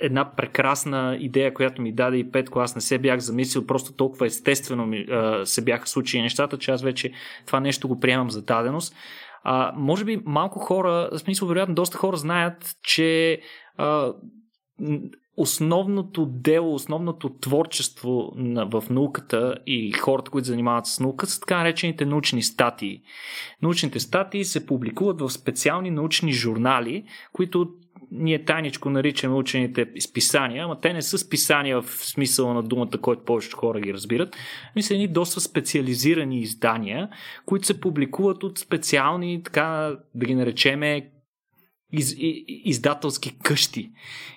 [0.00, 4.26] една прекрасна идея, която ми даде и Петко, аз не се бях замислил, просто толкова
[4.26, 7.12] естествено ми, а, се бяха случили нещата, че аз вече
[7.46, 8.94] това нещо го приемам за даденост.
[9.42, 13.40] А, може би малко хора, в смисъл вероятно доста хора знаят, че
[13.76, 14.12] а,
[15.36, 18.32] основното дело, основното творчество
[18.72, 23.02] в науката и хората, които занимават с наука, са така наречените научни статии.
[23.62, 27.68] Научните статии се публикуват в специални научни журнали, които
[28.10, 33.24] ние тайничко наричаме учените списания, ама те не са списания в смисъла на думата, който
[33.24, 34.36] повечето хора ги разбират.
[34.76, 37.08] Ми са доста специализирани издания,
[37.46, 41.10] които се публикуват от специални, така да ги наречеме,
[41.92, 42.14] из,
[42.64, 43.90] издателски къщи.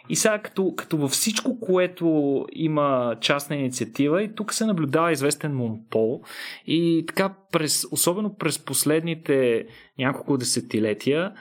[0.09, 5.55] И сега, като, като във всичко, което има частна инициатива, и тук се наблюдава известен
[5.55, 6.21] монопол.
[6.67, 9.65] И така, през, особено през последните
[9.99, 11.33] няколко десетилетия,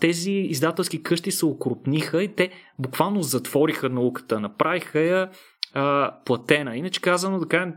[0.00, 5.30] тези издателски къщи се окрупниха и те буквално затвориха науката, направиха я
[5.74, 6.76] а, платена.
[6.76, 7.74] Иначе казано, да кажем,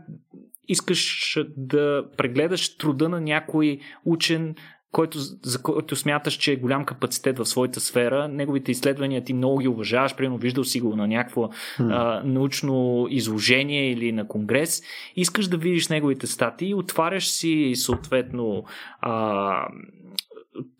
[0.68, 4.54] искаш да прегледаш труда на някой учен
[4.92, 9.58] който, за който смяташ, че е голям капацитет в своята сфера, неговите изследвания ти много
[9.58, 11.90] ги уважаваш, примерно виждал си го на някакво hmm.
[11.90, 14.82] а, научно изложение или на конгрес,
[15.16, 18.64] искаш да видиш неговите статии, отваряш си съответно
[19.00, 19.68] а,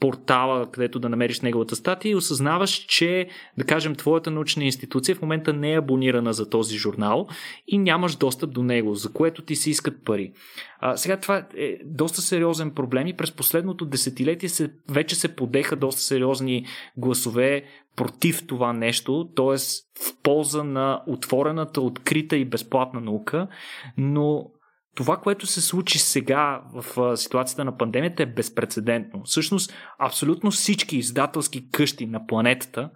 [0.00, 5.22] портала, където да намериш неговата статия и осъзнаваш, че, да кажем, твоята научна институция в
[5.22, 7.28] момента не е абонирана за този журнал
[7.68, 10.32] и нямаш достъп до него, за което ти се искат пари.
[10.80, 15.76] А, сега това е доста сериозен проблем и през последното десетилетие се, вече се подеха
[15.76, 17.64] доста сериозни гласове
[17.96, 19.56] против това нещо, т.е.
[20.04, 23.48] в полза на отворената, открита и безплатна наука,
[23.96, 24.50] но
[24.98, 29.22] това, което се случи сега в ситуацията на пандемията е безпредседентно.
[29.24, 32.90] Всъщност, абсолютно всички издателски къщи на планетата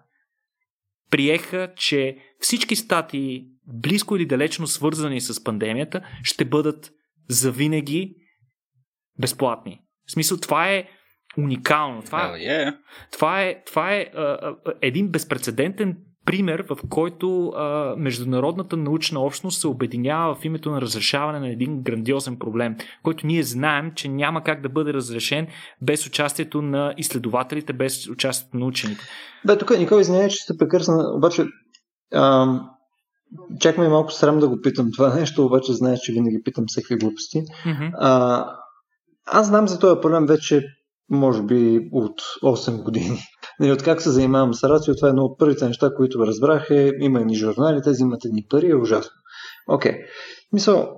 [1.11, 6.93] приеха, че всички статии, близко или далечно свързани с пандемията, ще бъдат
[7.29, 8.15] завинаги
[9.19, 9.81] безплатни.
[10.09, 10.88] В смисъл, това е
[11.38, 12.03] уникално.
[12.03, 12.79] Това, oh, yeah.
[13.12, 19.61] това е, това е а, а, един безпредседентен пример, в който а, международната научна общност
[19.61, 24.42] се обединява в името на разрешаване на един грандиозен проблем, който ние знаем, че няма
[24.44, 25.46] как да бъде разрешен
[25.82, 29.02] без участието на изследователите, без участието на учените.
[29.46, 31.46] Бе, тук Никол, извиняй, че сте прекърсна, обаче
[32.14, 32.68] ам,
[33.61, 36.96] чак ме малко срам да го питам това нещо, обаче знаеш, че винаги питам всеки
[36.96, 37.38] глупости.
[37.38, 37.90] Mm-hmm.
[37.98, 38.46] А,
[39.26, 40.66] аз знам за този проблем вече
[41.12, 43.18] може би от 8 години.
[43.61, 46.70] Нали, от как се занимавам с рацио, това е едно от първите неща, които разбрах
[46.70, 49.12] е, има едни журнали, те взимат едни пари, е ужасно.
[49.68, 49.92] Окей.
[49.92, 49.98] Okay.
[50.53, 50.88] Мисъл,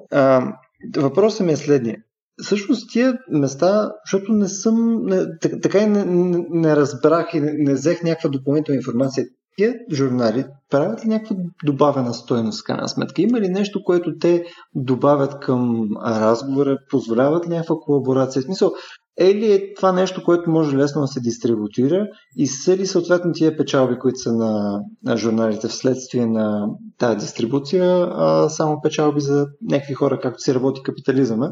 [0.97, 1.97] въпросът ми е следния.
[2.43, 5.27] Всъщност тия места, защото не съм, не,
[5.63, 9.27] така и не, не, не разбрах и не, не взех някаква допълнителна информация.
[9.57, 13.23] Тия журнали правят ли някаква добавена стоеност, крайна сметка?
[13.23, 16.79] Има ли нещо, което те добавят към разговора?
[16.91, 18.43] Позволяват ли някаква колаборация?
[18.43, 18.73] В смисъл,
[19.19, 23.33] е ли е това нещо, което може лесно да се дистрибутира и са ли съответно
[23.33, 29.47] тия печалби, които са на, на журналите вследствие на тази дистрибуция, а, само печалби за
[29.71, 31.51] някакви хора, както си работи капитализъма,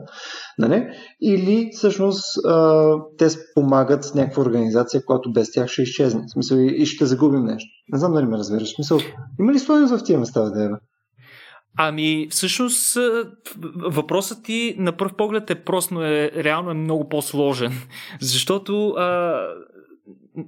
[0.58, 0.88] нали?
[1.20, 6.22] или всъщност а, те спомагат с някаква организация, която без тях ще изчезне.
[6.28, 7.68] В смисъл и, ще загубим нещо.
[7.92, 8.74] Не знам дали ме разбираш.
[8.74, 8.98] Смисъл,
[9.40, 10.78] има ли стоеност в тия места, Дева?
[11.76, 12.98] Ами, всъщност,
[13.74, 17.72] въпросът ти на пръв поглед е просто, но е, реално е много по-сложен.
[18.20, 19.40] Защото а,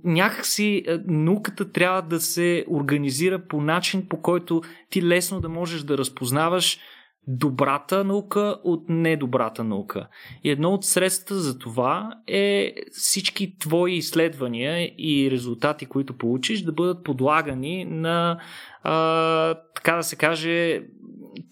[0.05, 5.99] някакси науката трябва да се организира по начин, по който ти лесно да можеш да
[5.99, 6.79] разпознаваш
[7.27, 10.09] добрата наука от недобрата наука.
[10.45, 16.73] И едно от средствата за това е всички твои изследвания и резултати, които получиш, да
[16.73, 18.39] бъдат подлагани на,
[18.83, 20.83] а, така да се каже,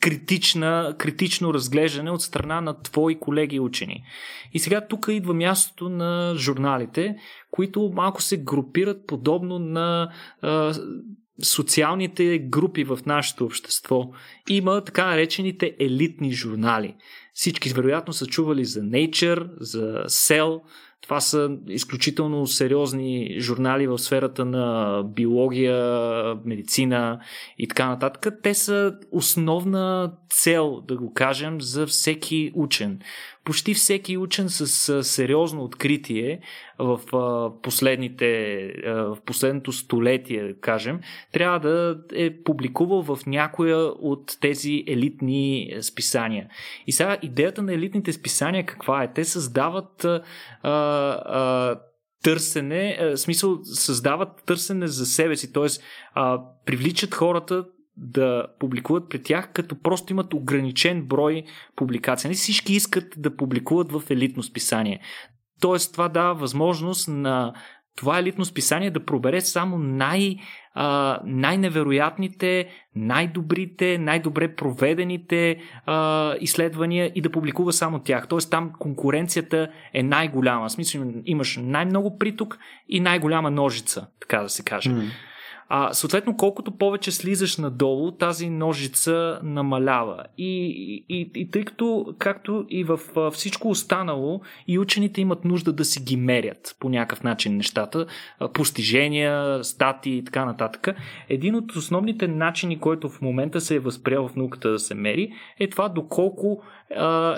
[0.01, 4.05] критична, критично разглеждане от страна на твои колеги учени.
[4.53, 7.17] И сега тук идва мястото на журналите,
[7.51, 10.75] които малко се групират подобно на а,
[11.43, 14.11] социалните групи в нашето общество.
[14.49, 16.95] Има така наречените елитни журнали.
[17.35, 20.61] Всички вероятно са чували за Nature, за Cell,
[21.03, 25.77] това са изключително сериозни журнали в сферата на биология,
[26.45, 27.21] медицина
[27.59, 28.35] и така нататък.
[28.43, 32.99] Те са основна цел, да го кажем, за всеки учен
[33.45, 36.41] почти всеки учен с сериозно откритие
[36.79, 37.01] в,
[37.63, 41.01] последните, в последното столетие, да кажем,
[41.33, 46.49] трябва да е публикувал в някоя от тези елитни списания.
[46.87, 49.13] И сега идеята на елитните списания каква е?
[49.13, 50.21] Те създават а,
[50.93, 51.81] а,
[52.23, 55.67] търсене, в смисъл създават търсене за себе си, т.е.
[56.67, 57.65] привличат хората
[57.97, 61.45] да публикуват при тях, като просто имат ограничен брой
[61.77, 62.29] публикации.
[62.29, 65.01] Не всички искат да публикуват в елитно списание.
[65.61, 67.55] Тоест, това дава възможност на
[67.97, 70.37] това елитно списание да пробере само най-
[70.75, 78.29] а, най-невероятните, най-добрите, най-добре проведените а, изследвания и да публикува само тях.
[78.29, 80.69] Тоест там конкуренцията е най-голяма.
[80.69, 84.91] В смисъл имаш най-много приток и най-голяма ножица, така да се каже.
[84.91, 85.09] Mm.
[85.69, 90.25] А, съответно, колкото повече слизаш надолу, тази ножица намалява.
[90.39, 95.85] И, и, и тъй като, както и в всичко останало, и учените имат нужда да
[95.85, 98.07] си ги мерят по някакъв начин нещата,
[98.53, 100.97] постижения, стати и така нататък,
[101.29, 105.33] един от основните начини, който в момента се е възприял в науката да се мери,
[105.61, 106.63] е това доколко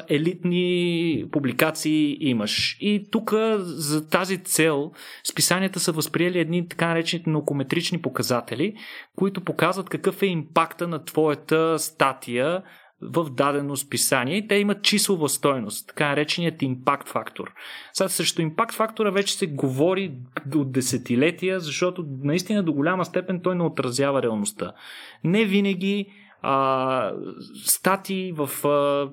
[0.08, 2.76] елитни публикации имаш.
[2.80, 4.92] И тук за тази цел
[5.24, 8.74] списанията са възприели едни така наречените наукометрични показатели,
[9.16, 12.62] които показват какъв е импакта на твоята статия
[13.02, 17.54] в дадено списание и те имат числова стойност, така нареченият импакт фактор.
[17.92, 20.12] Сега срещу импакт фактора вече се говори
[20.54, 24.72] от десетилетия, защото наистина до голяма степен той не отразява реалността.
[25.24, 26.06] Не винаги
[26.42, 27.12] а,
[27.64, 29.10] статии в а,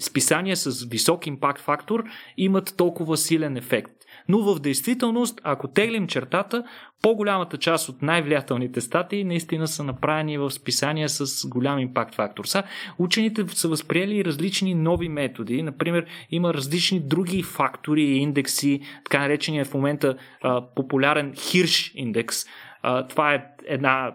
[0.00, 2.04] списания с висок импакт фактор
[2.36, 3.92] имат толкова силен ефект.
[4.28, 6.64] Но в действителност, ако теглим чертата,
[7.02, 12.44] по-голямата част от най-влиятелните статии наистина са направени в списания с голям импакт фактор.
[12.44, 12.62] Са,
[12.98, 15.62] учените са възприели различни нови методи.
[15.62, 22.36] Например, има различни други фактори и индекси, така наречения в момента а, популярен Хирш индекс.
[22.82, 24.14] А, това е една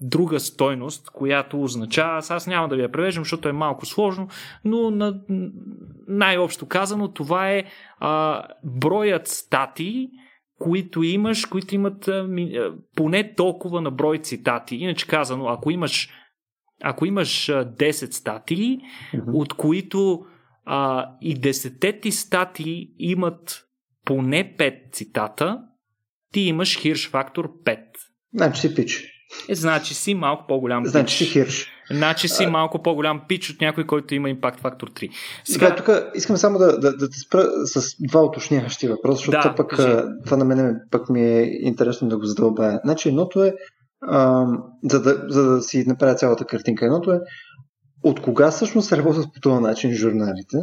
[0.00, 4.28] друга стойност, която означава, аз няма да ви я превеждам, защото е малко сложно,
[4.64, 5.20] но на,
[6.08, 7.64] най-общо казано това е
[7.98, 10.08] а, броят статии,
[10.58, 14.76] които имаш, които имат а, ми, а, поне толкова на брой цитати.
[14.76, 16.10] Иначе казано, ако имаш,
[16.82, 19.34] ако имаш а, 10 статии, mm-hmm.
[19.34, 20.24] от които
[20.64, 23.64] а, и 10 ти статии имат
[24.04, 25.62] поне 5 цитата,
[26.32, 27.78] ти имаш хирш фактор 5.
[28.34, 29.17] Значи си пич.
[29.48, 30.90] Е, значи си малко по-голям пич.
[30.90, 31.70] Значи си хирш.
[31.90, 32.50] Значи си а...
[32.50, 35.10] малко по-голям пич от някой, който има импакт фактор 3.
[35.44, 39.54] Сега, тук искам само да, да, да те спра с два уточняващи въпроса, защото да,
[39.54, 39.76] пък,
[40.24, 42.80] това на мен пък ми е интересно да го задълбая.
[42.84, 43.54] Значи едното е,
[44.02, 44.46] а,
[44.84, 47.20] за, да, за да си направя цялата картинка, едното е
[48.02, 50.58] от кога всъщност работят по този начин журналите?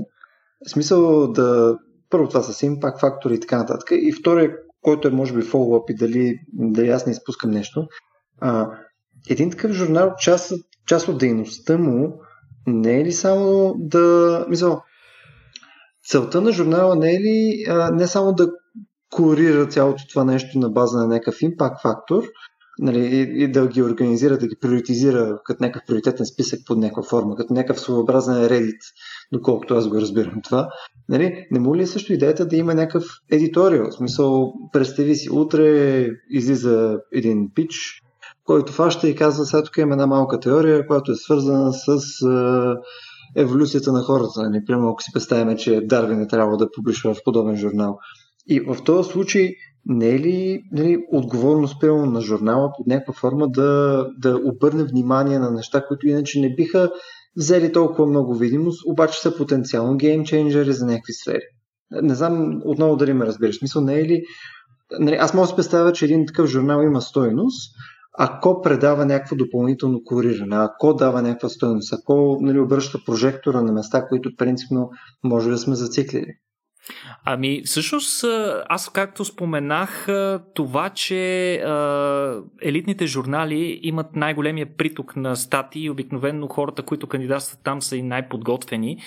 [0.68, 1.78] В смисъл да...
[2.10, 3.88] Първо това с импакт фактори и така нататък.
[3.92, 4.52] И втория,
[4.82, 7.88] който е може би фоллоуап и дали, дали аз не изпускам нещо.
[8.42, 8.70] А,
[9.30, 10.54] един такъв журнал, част,
[10.88, 12.20] част от дейността му
[12.68, 14.46] не е ли само да...
[14.50, 14.82] Мисъл,
[16.08, 18.52] целта на журнала не е ли а, не само да
[19.12, 22.24] корира цялото това нещо на база на някакъв импакт фактор,
[22.80, 27.04] нали, и, и да ги организира, да ги приоритизира като някакъв приоритетен списък под някаква
[27.04, 28.80] форма, като някакъв своеобразен Reddit,
[29.32, 30.70] доколкото аз го разбирам това.
[31.10, 33.90] Нали, не му ли е също идеята да има някакъв едиториал?
[33.90, 38.02] В смисъл, представи си, утре излиза един пич,
[38.46, 41.98] който фаща и казва, сега тук има една малка теория, която е свързана с
[43.36, 44.42] е, еволюцията на хората.
[44.42, 44.66] Нали?
[44.66, 47.98] Примерно, ако си представяме, че Дарвин е трябвало да публикува в подобен журнал.
[48.48, 49.52] И в този случай
[49.86, 55.40] не е ли нали, отговорност примерно на журнала под някаква форма да, да обърне внимание
[55.40, 56.92] на неща, които иначе не биха
[57.38, 61.44] взели толкова много видимост, обаче са потенциално геймченджери за някакви сфери.
[61.92, 63.58] Не знам отново дали ме разбираш.
[63.58, 64.24] Смисъл не е ли...
[65.00, 67.76] Нали, аз мога да си представя, че един такъв журнал има стойност,
[68.18, 74.08] ако предава някакво допълнително кориране, ако дава някаква стойност, ако нали, обръща прожектора на места,
[74.08, 74.90] които принципно
[75.24, 76.34] може да сме зациклили.
[77.26, 78.26] Ами, всъщност,
[78.70, 80.08] аз както споменах,
[80.54, 87.82] това, че а, елитните журнали имат най-големия приток на статии обикновено хората, които кандидатстват там
[87.82, 88.98] са и най-подготвени,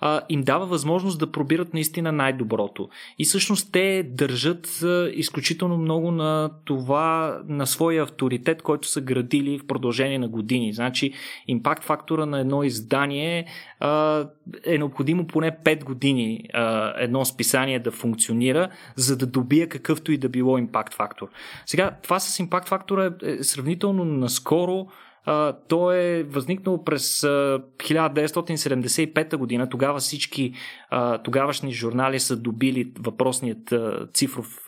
[0.00, 2.88] а, им дава възможност да пробират наистина най-доброто.
[3.18, 9.66] И всъщност те държат изключително много на това, на своя авторитет, който са градили в
[9.66, 10.72] продължение на години.
[10.72, 11.12] Значи,
[11.48, 13.46] импакт фактора на едно издание
[13.80, 14.24] а,
[14.64, 20.18] е необходимо поне 5 години а, едно списание да функционира, за да добие какъвто и
[20.18, 21.28] да било импакт фактор.
[21.66, 24.86] Сега, това с импакт фактора е, е сравнително наскоро.
[25.28, 29.68] Uh, то е възникнало през uh, 1975 година.
[29.68, 30.52] Тогава всички
[30.92, 33.74] uh, тогавашни журнали са добили въпросният
[34.14, 34.66] цифров,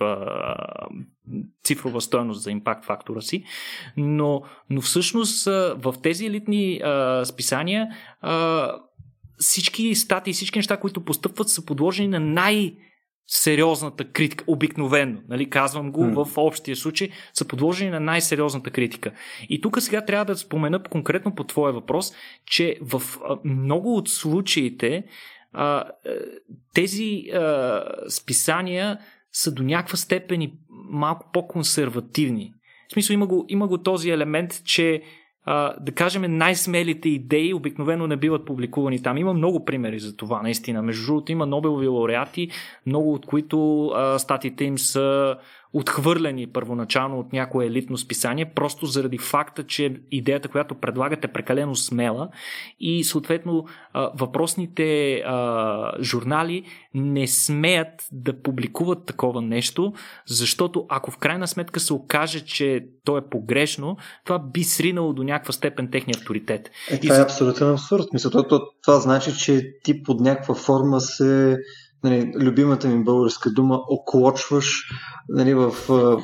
[1.65, 3.45] цифрова стоеност за импакт фактора си.
[3.97, 5.45] Но, но всъщност
[5.77, 6.81] в тези елитни
[7.25, 7.89] списания
[9.39, 12.74] всички статии, всички неща, които постъпват, са подложени на най-
[13.30, 16.24] сериозната критика, обикновено, нали, казвам го mm.
[16.24, 19.12] в общия случай, са подложени на най-сериозната критика.
[19.49, 22.12] И тук сега трябва да спомена конкретно по твоя въпрос,
[22.47, 23.03] че в
[23.45, 25.05] много от случаите
[25.53, 25.84] а,
[26.74, 28.99] тези а, списания
[29.32, 30.53] са до някаква степен и
[30.91, 32.55] малко по-консервативни.
[32.89, 35.03] В смисъл има го, има го този елемент, че
[35.81, 39.17] да кажем, най-смелите идеи обикновено не биват публикувани там.
[39.19, 40.83] Има много примери за това, наистина.
[40.83, 42.49] Между другото, има Нобелови лауреати,
[42.87, 45.37] много от които а, статите им са
[45.73, 51.77] отхвърлени първоначално от някое елитно списание, просто заради факта, че идеята, която предлагате е прекалено
[51.77, 52.29] смела
[52.81, 53.64] и съответно
[54.14, 55.23] въпросните
[56.01, 56.64] журнали
[56.95, 59.93] не смеят да публикуват такова нещо,
[60.27, 65.23] защото ако в крайна сметка се окаже, че то е погрешно, това би сринало до
[65.23, 66.71] някаква степен техния авторитет.
[66.91, 68.07] Е, това е абсолютен абсурд.
[68.12, 71.59] Мисля, това, това значи, че ти под някаква форма се
[72.05, 74.91] нали, любимата ми българска дума, оклочваш
[75.29, 75.71] нали, в,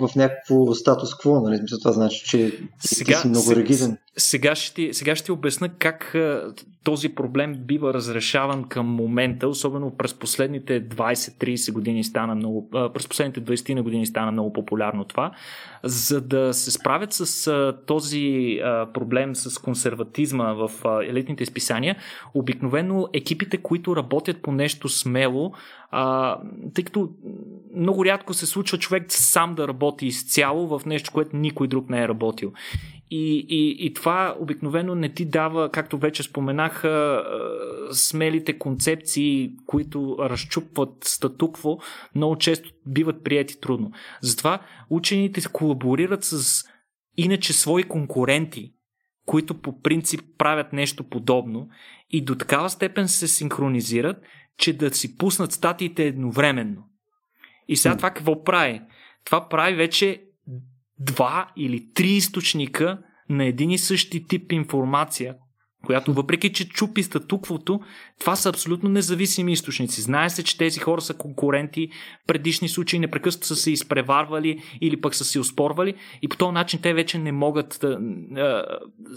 [0.00, 1.40] в някакво статус-кво.
[1.40, 1.60] Нали?
[1.80, 3.98] Това значи, че сега, ти си много региден.
[4.16, 6.16] Сега ще, сега ще обясна как
[6.84, 13.40] този проблем бива разрешаван към момента, особено през последните 20-30 години стана много, през последните
[13.40, 15.30] 20 години стана много популярно това.
[15.82, 18.58] За да се справят с този
[18.94, 20.70] проблем с консерватизма в
[21.08, 21.96] елитните списания,
[22.34, 25.52] обикновено екипите, които работят по нещо смело,
[25.90, 26.36] а,
[26.74, 27.08] тъй като
[27.76, 32.02] много рядко се случва човек сам да работи изцяло в нещо, което никой друг не
[32.02, 32.52] е работил.
[33.10, 36.84] И, и, и това обикновено не ти дава, както вече споменах,
[37.92, 41.78] смелите концепции, които разчупват статукво,
[42.14, 43.92] много често биват прияти трудно.
[44.20, 44.58] Затова
[44.90, 46.64] учените колаборират с
[47.16, 48.74] иначе свои конкуренти
[49.26, 51.68] които по принцип правят нещо подобно
[52.10, 54.22] и до такава степен се синхронизират,
[54.58, 56.84] че да си пуснат статиите едновременно.
[57.68, 58.82] И сега това какво прави?
[59.24, 60.23] Това прави вече
[61.06, 62.98] два или три източника
[63.28, 65.34] на един и същи тип информация,
[65.84, 67.80] която въпреки, че чупи статуквото,
[68.20, 70.00] това са абсолютно независими източници.
[70.00, 71.88] Знае се, че тези хора са конкуренти,
[72.26, 76.80] предишни случаи непрекъснато са се изпреварвали или пък са се успорвали и по този начин
[76.82, 77.98] те вече не могат да...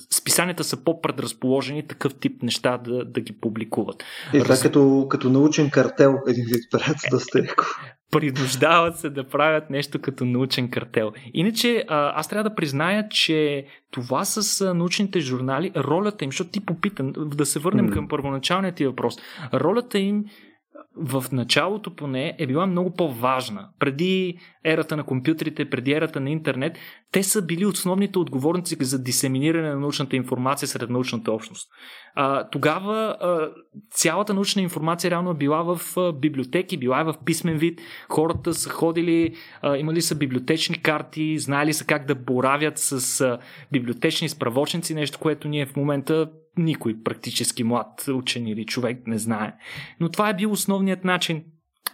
[0.09, 4.03] Списанията са по-предразположени такъв тип неща да, да ги публикуват.
[4.33, 4.61] И това Раз...
[4.61, 7.65] като, като научен картел, един вид правят доста леко
[8.19, 11.11] принуждават се да правят нещо като научен картел.
[11.33, 17.13] Иначе аз трябва да призная, че това с научните журнали, ролята им, защото ти попитам,
[17.17, 17.93] да се върнем mm.
[17.93, 19.15] към първоначалния ти въпрос,
[19.53, 20.25] ролята им
[20.95, 23.69] в началото поне е била много по-важна.
[23.79, 26.77] Преди ерата на компютрите, преди ерата на интернет,
[27.11, 31.69] те са били основните отговорници за дисеминиране на научната информация сред научната общност.
[32.15, 33.49] А, тогава а,
[33.91, 37.81] цялата научна информация реално е била в а, библиотеки, била е в писмен вид.
[38.09, 43.39] Хората са ходили, а, имали са библиотечни карти, знаели са как да боравят с а,
[43.71, 49.53] библиотечни справочници, нещо, което ние в момента никой практически млад учен или човек не знае.
[49.99, 51.43] Но това е бил основният начин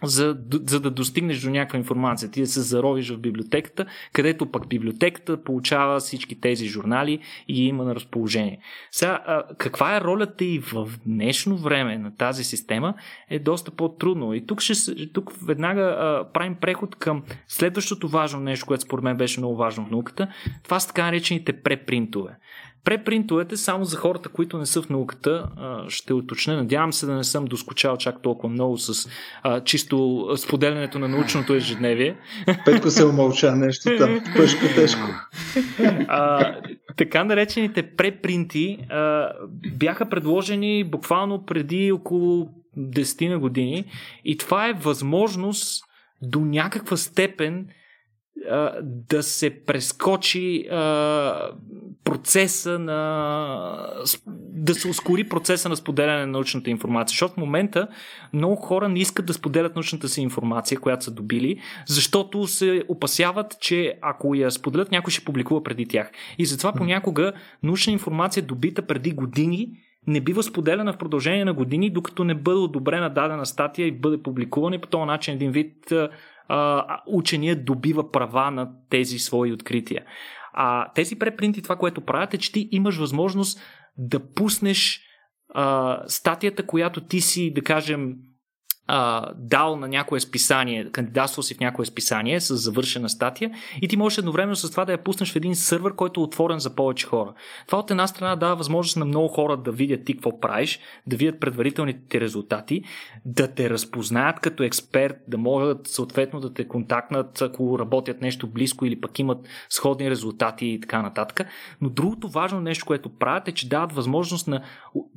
[0.02, 2.30] за, за да достигнеш до някаква информация.
[2.30, 7.84] Ти да се заровиш в библиотеката, където пък библиотеката получава всички тези журнали и има
[7.84, 8.58] на разположение.
[8.90, 12.94] Сега, каква е ролята и в днешно време на тази система
[13.30, 14.34] е доста по-трудно.
[14.34, 19.16] И тук, ще, тук веднага а, правим преход към следващото важно нещо, което според мен
[19.16, 20.28] беше много важно в науката.
[20.62, 22.36] Това са така наречените препринтове.
[22.84, 25.48] Препринтовете, само за хората, които не са в науката,
[25.88, 26.56] ще уточня.
[26.56, 29.08] Надявам се да не съм доскочал чак толкова много с
[29.42, 32.16] а, чисто споделянето на научното ежедневие.
[32.64, 34.20] Петко се умълча нещо там.
[34.36, 35.08] Тежко, тежко.
[36.08, 36.54] А,
[36.96, 39.28] така наречените препринти а,
[39.76, 43.84] бяха предложени буквално преди около 10 на години
[44.24, 45.84] и това е възможност
[46.22, 47.66] до някаква степен
[48.82, 50.66] да се прескочи
[52.04, 54.04] процеса на.
[54.26, 57.12] да се ускори процеса на споделяне на научната информация.
[57.12, 57.88] Защото в момента
[58.32, 63.56] много хора не искат да споделят научната си информация, която са добили, защото се опасяват,
[63.60, 66.10] че ако я споделят, някой ще публикува преди тях.
[66.38, 67.32] И затова понякога
[67.62, 69.68] научна информация, добита преди години,
[70.06, 74.22] не бива споделена в продължение на години, докато не бъде одобрена дадена статия и бъде
[74.22, 75.92] публикувана и по този начин един вид
[76.48, 80.04] а, ученият добива права на тези свои открития.
[80.52, 83.60] А тези препринти, това, което правят е, че ти имаш възможност
[83.98, 85.00] да пуснеш
[85.54, 88.14] а, статията, която ти си, да кажем,
[88.86, 93.50] а, дал на някое списание, кандидатствал си в някое списание с завършена статия
[93.82, 96.58] и ти можеш едновременно с това да я пуснеш в един сървър, който е отворен
[96.58, 97.32] за повече хора.
[97.66, 101.16] Това от една страна дава възможност на много хора да видят ти какво правиш, да
[101.16, 102.82] видят предварителните ти резултати,
[103.24, 108.86] да те разпознаят като експерт, да могат съответно да те контактнат, ако работят нещо близко
[108.86, 111.46] или пък имат сходни резултати и така нататък.
[111.80, 114.62] Но другото важно нещо, което правят е, че дават възможност на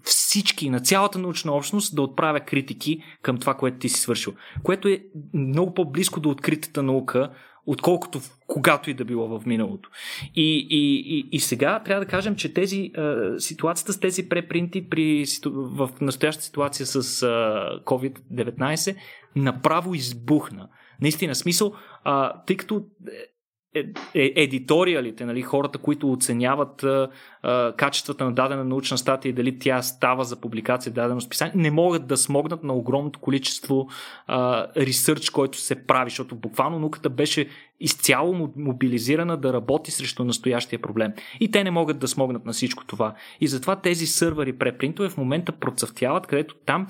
[0.04, 4.34] всички, на цялата научна общност да отправя критики към това, което ти си свършил.
[4.64, 5.04] Което е
[5.34, 7.32] много по-близко до откритата наука,
[7.66, 9.90] отколкото когато и да било в миналото.
[10.36, 12.92] И, и, и, и сега трябва да кажем, че тези е,
[13.40, 17.26] ситуацията с тези препринти при, в настоящата ситуация с е,
[17.84, 18.96] COVID-19
[19.36, 20.68] направо избухна.
[21.02, 21.74] Наистина, смисъл,
[22.08, 22.12] е,
[22.48, 22.86] тъй като
[23.76, 23.80] е,
[24.14, 27.10] е, едиториалите, нали, хората, които оценяват а,
[27.42, 31.72] а, качествата на дадена научна статия и дали тя става за публикация дадено списание, не
[31.72, 33.88] могат да смогнат на огромното количество
[34.78, 37.50] ресърч, който се прави, защото буквално науката беше
[37.80, 41.14] изцяло мобилизирана да работи срещу настоящия проблем.
[41.40, 43.16] И те не могат да смогнат на всичко това.
[43.42, 46.88] И затова тези сървъри препринтове в момента процъфтяват, където там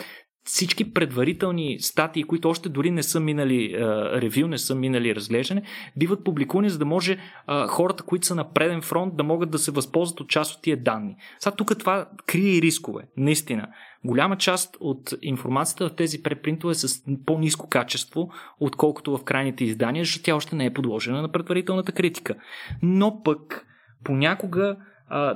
[0.47, 3.75] всички предварителни статии, които още дори не са минали
[4.21, 5.61] ревю, не са минали разглеждане,
[5.97, 7.17] биват публикувани, за да може
[7.47, 10.61] а, хората, които са на преден фронт, да могат да се възползват от част от
[10.61, 11.15] тия данни.
[11.39, 13.67] Сега тук това крие рискове, наистина.
[14.05, 18.29] Голяма част от информацията в тези препринтове е с по-низко качество,
[18.59, 22.35] отколкото в крайните издания, защото тя още не е подложена на предварителната критика.
[22.81, 23.65] Но пък
[24.03, 24.77] понякога а,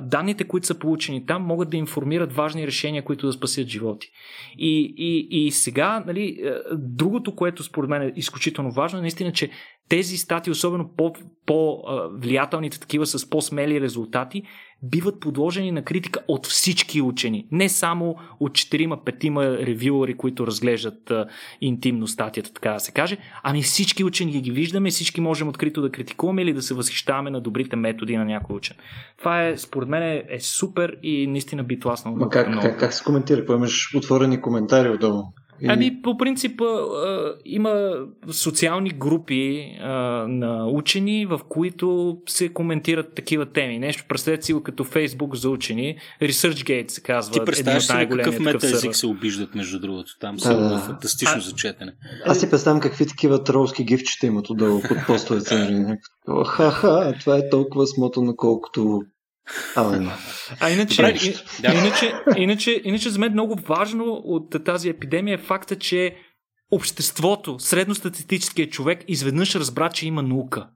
[0.00, 4.10] данните, които са получени там, могат да информират важни решения, които да спасят животи.
[4.58, 9.32] И, и, и сега, нали, е, другото, което според мен е изключително важно, е наистина,
[9.32, 9.50] че
[9.88, 11.12] тези стати, особено по,
[11.46, 14.42] по-влиятелните такива с по-смели резултати,
[14.82, 17.46] биват подложени на критика от всички учени.
[17.52, 21.26] Не само от 4-5 ревюери, които разглеждат а,
[21.60, 25.90] интимно статията, така да се каже, ами всички учени ги виждаме, всички можем открито да
[25.90, 28.76] критикуваме или да се възхищаваме на добрите методи на някой учен.
[29.18, 32.16] Това е, според мен, е, супер и наистина би тласнало.
[32.16, 33.38] Ма как, как, как се коментира?
[33.38, 35.22] Какво имаш отворени коментари отдолу?
[35.68, 37.94] Ами, по принцип, а, има
[38.30, 39.88] социални групи а,
[40.28, 43.78] на учени, в които се коментират такива теми.
[43.78, 45.96] Нещо, представете си го като Фейсбук за учени.
[46.22, 47.32] ResearchGate се казва.
[47.32, 50.18] Ти представяш си какъв метаезик се обиждат, между другото.
[50.20, 50.78] Там да, са да.
[50.78, 51.92] фантастично а, за четене.
[52.26, 55.96] Аз си представям какви такива тролски гифчета имат отдолу под постовете.
[56.46, 59.02] Ха-ха, това е толкова смотано, колкото
[59.76, 60.16] а,
[60.60, 61.74] а иначе, и, да.
[61.74, 66.16] иначе, иначе, иначе за мен много важно от тази епидемия е факта, че
[66.70, 70.68] обществото, средностатистическият човек изведнъж разбра, че има наука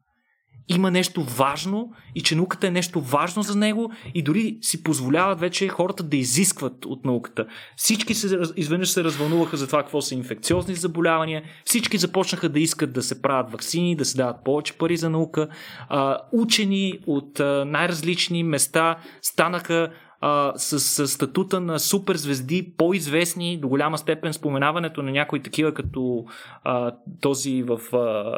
[0.69, 5.41] има нещо важно и че науката е нещо важно за него и дори си позволяват
[5.41, 7.47] вече хората да изискват от науката.
[7.77, 12.93] Всички се, изведнъж се развълнуваха за това какво са инфекциозни заболявания, всички започнаха да искат
[12.93, 15.49] да се правят вакцини, да се дават повече пари за наука.
[15.89, 19.91] А, учени от а, най-различни места станаха
[20.21, 26.25] а, с, с статута на суперзвезди, по-известни до голяма степен споменаването на някои такива като
[26.64, 27.81] а, този в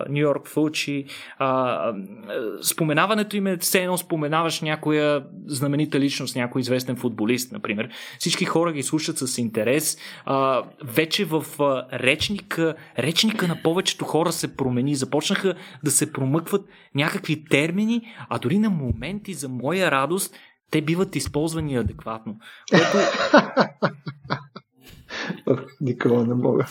[0.09, 1.05] Нью Йорк Фълчи.
[1.39, 1.93] А,
[2.63, 7.89] споменаването им е все едно споменаваш някоя знаменита личност, някой известен футболист, например.
[8.19, 9.99] Всички хора ги слушат с интерес.
[10.25, 14.95] А, вече в а, речника, речника на повечето хора се промени.
[14.95, 15.55] Започнаха
[15.85, 20.35] да се промъкват някакви термини, а дори на моменти за моя радост
[20.71, 22.39] те биват използвани адекватно.
[22.71, 22.99] Което...
[25.81, 26.67] Никога не мога.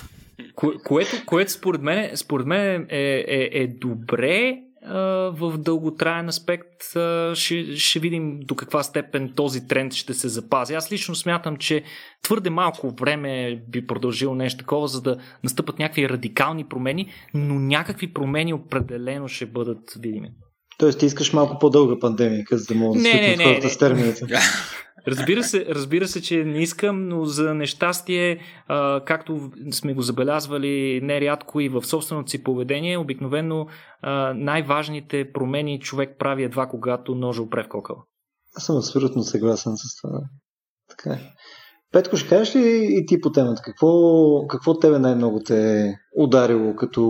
[0.55, 4.61] Кое, което, което според мен, според мен е, е, е добре
[5.31, 6.83] в дълготраен аспект
[7.33, 10.73] ще, ще видим до каква степен този тренд ще се запази.
[10.73, 11.83] Аз лично смятам, че
[12.21, 18.13] твърде малко време би продължило нещо такова, за да настъпат някакви радикални промени, но някакви
[18.13, 20.29] промени определено ще бъдат видими.
[20.77, 24.25] Тоест ти искаш малко по-дълга пандемия, за да мога да свикнат хората с термините.
[25.07, 30.99] Разбира се, разбира се, че не искам, но за нещастие, а, както сме го забелязвали
[31.03, 33.67] нерядко и в собственото си поведение, обикновено
[34.01, 37.95] а, най-важните промени човек прави едва когато ножа опре в кокъл.
[38.55, 40.19] Аз съм абсолютно съгласен с това.
[40.89, 41.19] Така е.
[41.91, 43.61] Петко, ще кажеш ли и ти по темата?
[43.65, 43.91] Какво,
[44.47, 47.01] какво тебе най-много те е ударило като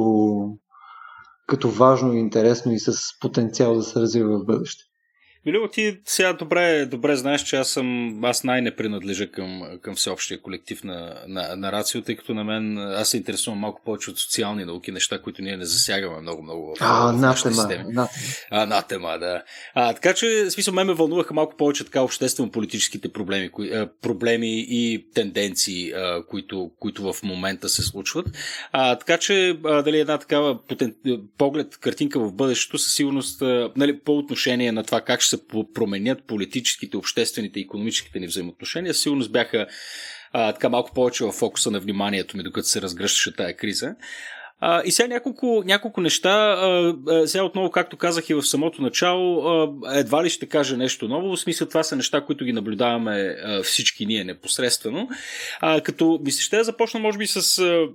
[1.48, 4.87] като важно и интересно и с потенциал да се развива в бъдеще.
[5.52, 10.42] Било, ти сега добре, добре знаеш, че аз съм, аз най-не принадлежа към, към всеобщия
[10.42, 14.20] колектив на, на, на Рацио, тъй като на мен, аз се интересувам малко повече от
[14.20, 17.84] социални науки, неща, които ние не засягаме много-много в, а, в нашите системи.
[18.52, 19.44] А, на тема, да.
[19.74, 23.90] А, така че, в смисъл, мен ме вълнуваха малко повече така обществено-политическите проблеми, кои, а,
[24.02, 28.28] проблеми и тенденции, а, които, които в момента се случват.
[28.72, 30.96] А, така че, а, дали една такава потен...
[31.38, 35.37] поглед, картинка в бъдещето, със сигурност, а, нали, по отношение на това как ще се
[35.74, 39.68] променят политическите, обществените и економическите ни взаимоотношения, сигурно бяха
[40.34, 43.96] а, така малко повече в фокуса на вниманието ми, докато се разгръщаше тая криза.
[44.60, 46.30] А, и сега няколко, няколко неща.
[46.30, 51.08] А, сега отново, както казах и в самото начало, а, едва ли ще кажа нещо
[51.08, 51.36] ново.
[51.36, 55.10] В смисъл това са неща, които ги наблюдаваме а, всички ние непосредствено.
[55.60, 57.88] А, като ми се ще започна, може би, с а,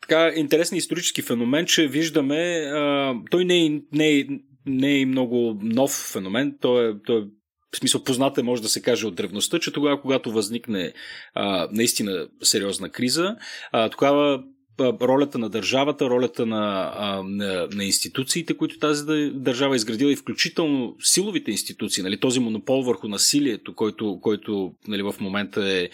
[0.00, 2.36] така интересен исторически феномен, че виждаме,
[2.72, 4.24] а, той не е, не е
[4.68, 6.56] не е и много нов феномен.
[6.60, 7.24] Той е, той е
[7.72, 10.92] в смисъл познат е, може да се каже от древността, че тогава, когато възникне
[11.34, 13.36] а, наистина сериозна криза,
[13.72, 14.42] а, тогава
[14.80, 16.92] ролята на държавата, ролята на,
[17.24, 19.04] на, на институциите, които тази
[19.34, 25.02] държава е изградила и включително силовите институции, нали, този монопол върху насилието, който, който нали,
[25.02, 25.88] в момента е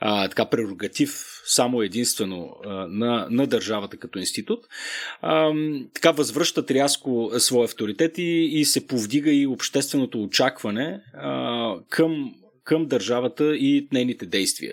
[0.00, 4.60] а, така прерогатив само единствено а, на, на държавата като институт,
[5.22, 5.52] а,
[5.94, 12.86] така възвръщат рязко своя авторитет и, и се повдига и общественото очакване а, към към
[12.86, 14.72] държавата и нейните действия.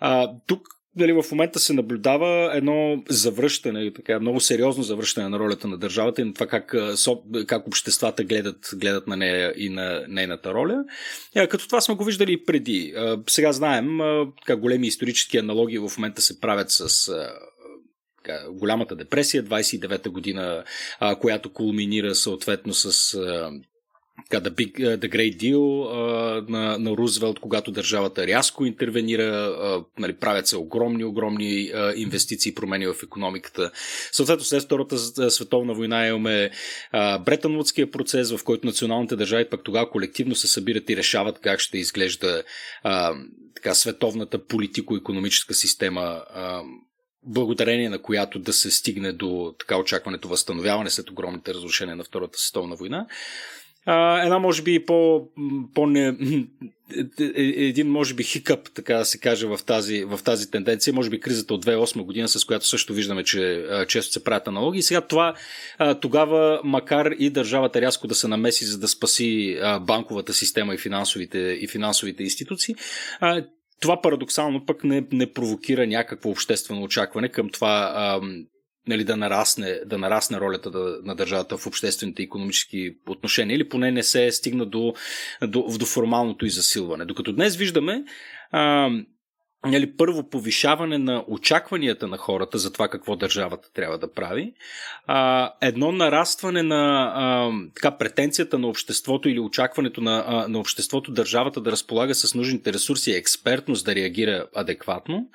[0.00, 5.68] А, тук дали в момента се наблюдава едно завръщане, така, много сериозно завръщане на ролята
[5.68, 6.74] на държавата и на това как,
[7.46, 10.84] как обществата гледат, гледат на нея и на нейната роля.
[11.48, 12.94] Като това сме го виждали и преди.
[13.28, 13.98] Сега знаем,
[14.46, 17.12] така, големи исторически аналогии в момента се правят с
[18.50, 20.64] голямата депресия, 29-та година,
[21.20, 23.18] която кулминира съответно с
[24.30, 30.12] The, Big, the Great Deal uh, на, на Рузвелт, когато държавата рязко интервенира, uh, нали,
[30.12, 33.70] правят се огромни, огромни uh, инвестиции и промени в економиката.
[34.12, 36.50] Съответно, след Втората световна война имаме
[36.94, 41.60] uh, Бретънвудския процес, в който националните държави пък тогава колективно се събират и решават как
[41.60, 42.42] ще изглежда
[42.86, 46.62] uh, така, световната политико-економическа система uh,
[47.26, 52.38] благодарение на която да се стигне до така очакването възстановяване след огромните разрушения на Втората
[52.38, 53.06] световна война.
[53.86, 55.28] А, една, може би, по,
[55.74, 56.16] по не,
[56.96, 60.94] е, е, един, може би, хикъп, така да се каже, в тази, в тази тенденция,
[60.94, 64.48] може би кризата от 2008 година, с която също виждаме, че а, често се правят
[64.48, 64.78] аналоги.
[64.78, 65.34] И сега това,
[65.78, 70.74] а, тогава, макар и държавата рязко да се намеси, за да спаси а, банковата система
[70.74, 72.74] и финансовите, и финансовите институции,
[73.20, 73.44] а,
[73.80, 78.20] това парадоксално пък не, не провокира някакво обществено очакване към това а,
[78.88, 83.68] нали, да, нарасне, да нарасне ролята да, на държавата в обществените и економически отношения или
[83.68, 84.94] поне не се стигна до,
[85.42, 87.04] до, до формалното и засилване.
[87.04, 88.04] Докато днес виждаме
[88.50, 88.90] а,
[89.66, 94.52] нали, първо повишаване на очакванията на хората за това какво държавата трябва да прави,
[95.06, 101.12] а, едно нарастване на а, така, претенцията на обществото или очакването на, а, на обществото
[101.12, 105.28] държавата да разполага с нужните ресурси и експертност да реагира адекватно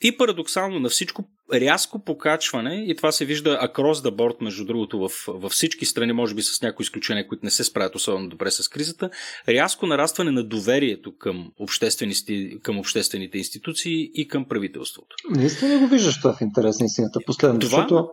[0.00, 4.98] и парадоксално на всичко рязко покачване, и това се вижда across the board, между другото,
[4.98, 8.50] в, във всички страни, може би с някои изключения, които не се справят особено добре
[8.50, 9.10] с кризата,
[9.48, 11.50] рязко нарастване на доверието към,
[12.62, 15.16] към обществените институции и към правителството.
[15.30, 18.08] Наистина го виждаш това в интерес на истината последно, това, защото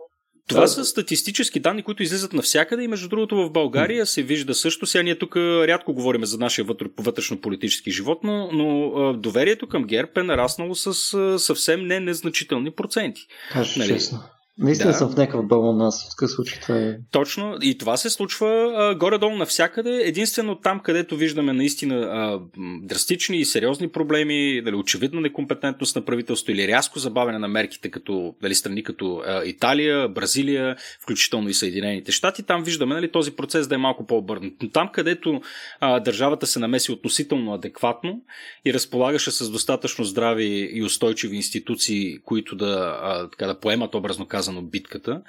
[0.48, 4.86] това са статистически данни, които излизат навсякъде и между другото в България се вижда също.
[4.86, 6.64] Сега ние тук рядко говорим за нашия
[6.98, 10.94] вътрешно-политически живот, но, но доверието към ГЕРБ е нараснало с
[11.38, 13.26] съвсем не незначителни проценти.
[13.52, 13.88] Кажа нали?
[13.88, 14.18] честно.
[14.58, 14.96] Наистина да.
[14.96, 16.06] съм в някакъв балон нас.
[16.06, 16.96] В такъв случай това е.
[17.10, 17.56] Точно.
[17.62, 20.02] И това се случва а, горе-долу навсякъде.
[20.04, 22.40] Единствено там, където виждаме наистина а,
[22.82, 28.34] драстични и сериозни проблеми, дали очевидна некомпетентност на правителство или рязко забавяне на мерките, като
[28.42, 33.68] дали страни като а, Италия, Бразилия, включително и Съединените щати, там виждаме нали, този процес
[33.68, 34.54] да е малко по-обърнат.
[34.62, 35.40] Но там, където
[35.80, 38.20] а, държавата се намеси относително адекватно
[38.64, 44.26] и разполагаше с достатъчно здрави и устойчиви институции, които да, а, така, да поемат образно
[44.26, 45.22] казано казано битката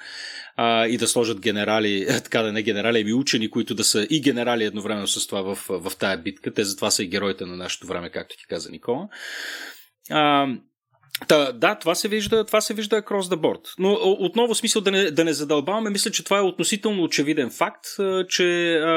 [0.56, 4.20] а, и да сложат генерали, така да не генерали, ами учени, които да са и
[4.20, 6.54] генерали едновременно с това в, в тая битка.
[6.54, 9.08] Те затова са и героите на нашето време, както ти каза Никола.
[10.10, 10.48] А,
[11.28, 13.74] Та, да, това се вижда, това се вижда across the board.
[13.78, 17.84] Но отново смисъл да не, да не задълбаваме, мисля, че това е относително очевиден факт,
[18.28, 18.92] че а,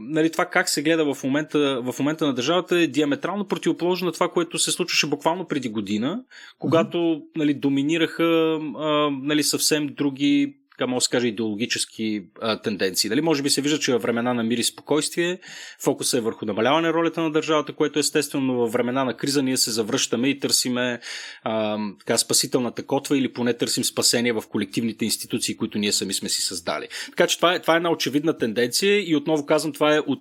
[0.00, 4.12] нали, това как се гледа в момента, в момента на държавата е диаметрално противоположно на
[4.12, 6.20] това, което се случваше буквално преди година,
[6.58, 13.10] когато нали, доминираха а, нали, съвсем други така може да се каже, идеологически а, тенденции.
[13.10, 15.38] Дали може би се вижда, че във времена на мир и спокойствие
[15.80, 19.70] фокусът е върху намаляване ролята на държавата, което естествено във времена на криза ние се
[19.70, 21.00] завръщаме и търсиме
[21.42, 26.28] а, така, спасителната котва или поне търсим спасение в колективните институции, които ние сами сме
[26.28, 26.88] си създали.
[27.06, 30.20] Така че това е, това е една очевидна тенденция и отново казвам, това е от,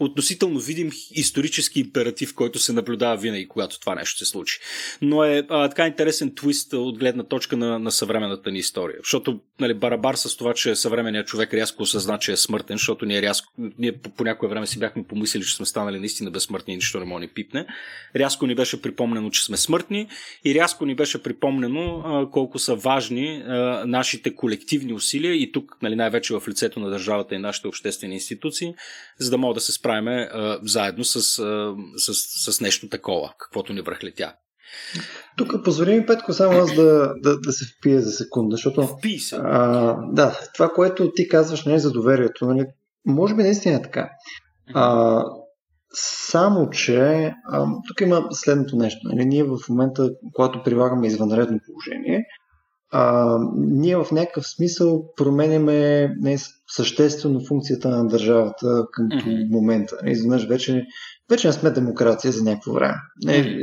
[0.00, 4.60] относително видим исторически императив, който се наблюдава винаги, когато това нещо се случи.
[5.02, 8.96] Но е а, така интересен твист от гледна точка на, на съвременната ни история.
[9.02, 13.22] Защото нали, барабар с това, че съвременният човек рязко осъзна, че е смъртен, защото ние,
[13.22, 16.76] рязко, ние по, по някое време си бяхме помислили, че сме станали наистина безсмъртни и
[16.76, 17.66] нищо не може ни пипне.
[18.16, 20.08] Рязко ни беше припомнено, че сме смъртни
[20.44, 25.76] и рязко ни беше припомнено а, колко са важни а, нашите колективни усилия и тук
[25.82, 28.74] нали, най-вече в лицето на държавата и нашите обществени институции,
[29.18, 33.32] за да могат да се справиме а, заедно с, а, с, с, с нещо такова,
[33.38, 34.32] каквото ни връхлетя.
[35.36, 38.86] Тук позволи ми, Петко, само аз да, да, да се впия за секунда, защото...
[38.86, 39.36] Впий се.
[39.36, 42.66] А, да, това, което ти казваш, не е за доверието, нали,
[43.06, 44.10] може би наистина е така.
[44.74, 45.22] А,
[46.30, 49.00] само, че а, тук има следното нещо.
[49.04, 52.24] Нали, ние в момента, когато прилагаме извънредно положение,
[52.96, 56.36] а, ние в някакъв смисъл променяме не,
[56.68, 59.50] съществено функцията на държавата към mm-hmm.
[59.50, 59.96] момента.
[60.06, 60.86] Изведнъж вече
[61.30, 62.94] вече не сме демокрация за някакво време.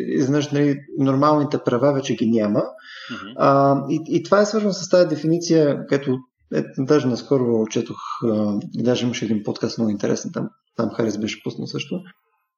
[0.07, 2.59] Изведнъж нали, нормалните права вече ги няма.
[2.59, 3.34] Mm-hmm.
[3.38, 6.18] А, и, и това е свързано с тази дефиниция, като
[6.55, 11.43] е, даже наскоро четох, а, даже имаше един подкаст много интересен, там, там Харис беше
[11.43, 12.01] пуснал също,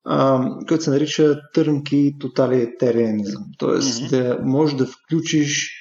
[0.05, 3.43] а, който се нарича търнки тоталитарианизъм.
[3.57, 4.09] Тоест mm-hmm.
[4.09, 5.71] да можеш да включиш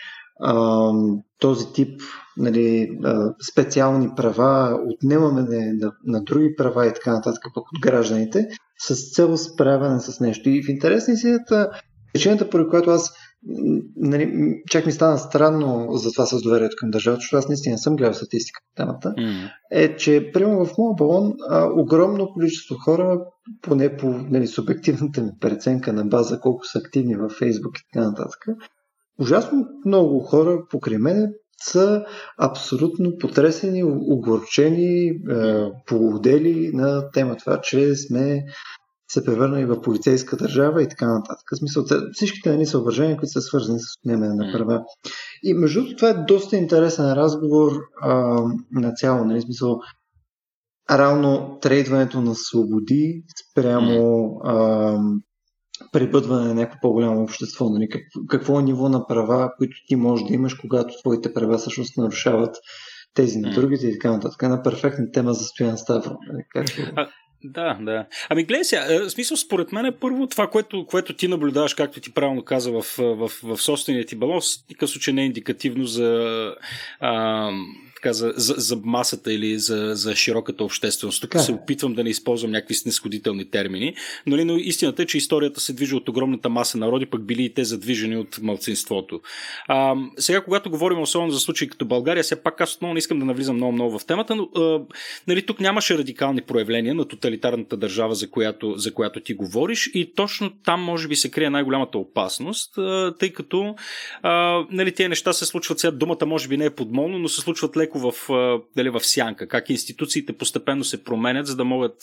[0.41, 0.91] а,
[1.39, 2.01] този тип
[2.37, 7.81] нали, а, специални права, отнемаме на, на, на други права и така нататък пък от
[7.81, 8.49] гражданите,
[8.89, 10.51] с цел справяне с нещо.
[10.51, 11.37] И в интересни си
[12.13, 13.13] причината, поради която аз
[13.97, 17.97] нали, чак ми стана странно за това с доверието към държавата, защото аз наистина съм
[17.97, 19.51] гледал статистика по темата, mm.
[19.71, 23.21] е, че примерно в моя балон а, огромно количество хора,
[23.63, 28.07] поне по нали, субективната ми преценка на база колко са активни във Фейсбук и така
[28.07, 28.41] нататък,
[29.21, 32.05] ужасно много хора покрай мен са
[32.39, 35.17] абсолютно потресени, огорчени, е,
[35.87, 38.45] полудели на тема това, че сме
[39.13, 41.45] се превърнали в полицейска държава и така нататък.
[41.53, 44.83] В смисъл, всичките нали, съображения, които са свързани с отнемане на права.
[45.43, 47.73] И между другото, това е доста интересен разговор
[48.03, 48.15] а,
[48.73, 49.81] на цяло, нали, смисъл,
[50.91, 54.99] равно трейдването на свободи спрямо а,
[55.93, 57.71] пребъдване на някакво по-голямо общество.
[57.71, 57.89] Нали?
[58.29, 62.57] какво е ниво на права, които ти можеш да имаш, когато твоите права всъщност нарушават
[63.15, 64.43] тези на другите и така нататък.
[64.43, 66.17] Една перфектна тема за Стоян Ставро.
[66.33, 66.45] Нали?
[66.97, 67.09] А,
[67.45, 68.07] да, да.
[68.29, 71.75] Ами гледай сега, е, в смисъл според мен е първо това, което, което ти наблюдаваш,
[71.75, 75.27] както ти правилно каза в, в, в, собствения ти балон, в никакъв случай не е
[75.27, 76.51] индикативно за
[77.01, 77.51] а,
[78.03, 81.23] така, за, за, за масата или за, за широката общественост.
[81.23, 83.95] Тук се опитвам да не използвам някакви снисходителни термини,
[84.27, 87.55] но, но истината е, че историята се движи от огромната маса народи, пък били и
[87.55, 89.21] те задвижени от малцинството.
[89.69, 93.19] А, сега, когато говорим особено за случаи като България, сега пак аз отново не искам
[93.19, 94.81] да навлизам много-много в темата, но а,
[95.27, 100.15] нали, тук нямаше радикални проявления на тоталитарната държава, за която, за която ти говориш и
[100.15, 103.75] точно там може би се крие най-голямата опасност, а, тъй като
[104.23, 107.41] а, нали, тези неща се случват сега, думата може би не е подмолно, но се
[107.41, 108.31] случват леко леко в,
[108.77, 111.99] дали, в сянка, как институциите постепенно се променят, за да могат,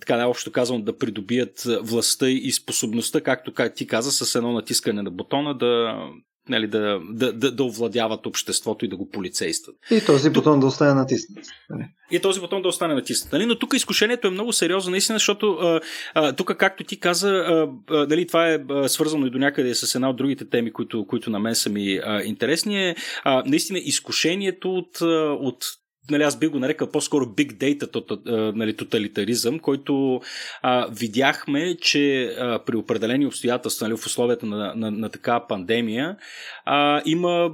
[0.00, 5.02] така най-общо казвам, да придобият властта и способността, както как ти каза, с едно натискане
[5.02, 6.02] на бутона да,
[6.50, 9.76] нали, да, да, да, да овладяват обществото и да го полицействат.
[9.90, 10.60] И този бутон тук...
[10.60, 11.46] да остане натиснат.
[11.70, 11.84] Нали?
[12.10, 13.32] И този бутон да остане натиснат.
[13.32, 13.46] Нали?
[13.46, 15.80] Но тук изкушението е много сериозно, наистина, защото а,
[16.14, 19.74] а, тук, както ти каза, а, а, дали, това е а, свързано и до някъде
[19.74, 23.42] с една от другите теми, които, които на мен са ми а, интересни, е а,
[23.46, 25.00] наистина изкушението от,
[25.40, 25.64] от
[26.10, 30.20] нали, аз би го нарекал по-скоро big data нали, тоталитаризъм, който
[30.62, 36.16] а, видяхме, че а, при определени обстоятелства нали, в условията на, на, на такава пандемия
[36.64, 37.50] а, има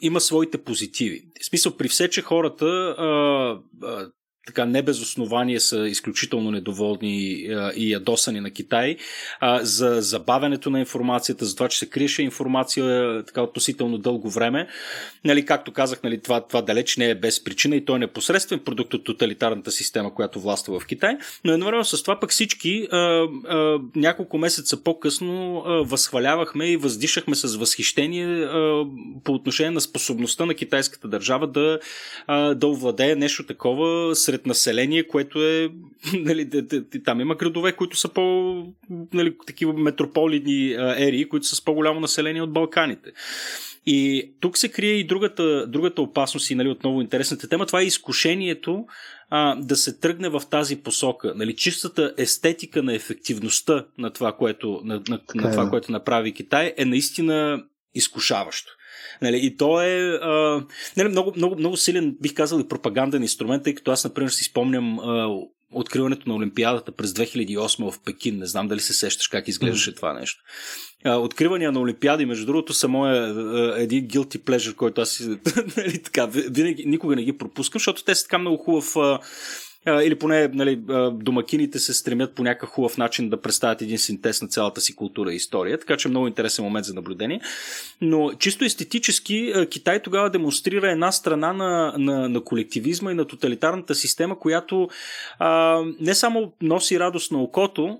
[0.00, 1.22] има своите позитиви.
[1.42, 3.06] В смисъл, при все, че хората а,
[4.50, 8.96] така не без основание са изключително недоволни а, и ядосани на Китай
[9.40, 14.68] а, за забавянето на информацията, за това, че се криеше информация така относително дълго време.
[15.24, 18.58] Нали, както казах, нали, това, това далеч не е без причина и той е непосредствен
[18.58, 22.88] продукт от тоталитарната система, която властва в Китай, но едновременно с това пък всички
[23.96, 28.48] няколко месеца по-късно възхвалявахме и въздишахме с възхищение
[29.24, 31.78] по отношение на способността на китайската държава да,
[32.54, 35.70] да овладее нещо такова сред население, което е.
[36.14, 36.48] Нали,
[37.04, 38.22] там има градове, които са по.
[39.12, 43.10] Нали, такива метрополитни ери, които са с по-голямо население от Балканите.
[43.86, 47.66] И тук се крие и другата, другата опасност и нали, отново интересната тема.
[47.66, 48.86] Това е изкушението
[49.30, 51.32] а, да се тръгне в тази посока.
[51.36, 56.74] Нали, чистата естетика на ефективността на това, което, на, на, на това, което направи Китай
[56.76, 57.64] е наистина
[57.94, 58.72] изкушаващо.
[59.22, 60.64] Нали, и то е а,
[60.96, 64.44] нали, много, много, много силен, бих казал, и пропаганден инструмент, тъй като аз, например, си
[64.44, 65.28] спомням а,
[65.72, 68.38] откриването на Олимпиадата през 2008 в Пекин.
[68.38, 69.96] Не знам дали се сещаш как изглеждаше mm.
[69.96, 70.42] това нещо.
[71.04, 73.26] А, откривания на Олимпиади, между другото, са моя
[73.82, 75.20] един guilty pleasure, който аз
[75.76, 78.96] нали, така, винаги, никога не ги пропускам, защото те са така много хубав
[79.86, 80.80] или поне нали,
[81.12, 85.32] домакините се стремят по някакъв хубав начин да представят един синтез на цялата си култура
[85.32, 87.40] и история, така че много интересен момент за наблюдение.
[88.00, 93.94] Но чисто естетически Китай тогава демонстрира една страна на, на, на колективизма и на тоталитарната
[93.94, 94.88] система, която
[95.38, 97.98] а, не само носи радост на окото,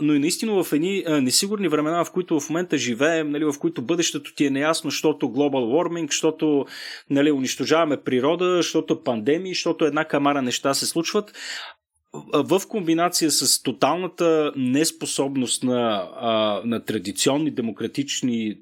[0.00, 3.82] но и наистина в едни несигурни времена, в които в момента живеем, нали, в които
[3.82, 6.66] бъдещето ти е неясно, защото global warming, защото
[7.10, 11.32] нали, унищожаваме природа, защото пандемии, защото една камара неща се случват,
[12.34, 16.08] в комбинация с тоталната неспособност на,
[16.64, 18.58] на традиционни демократични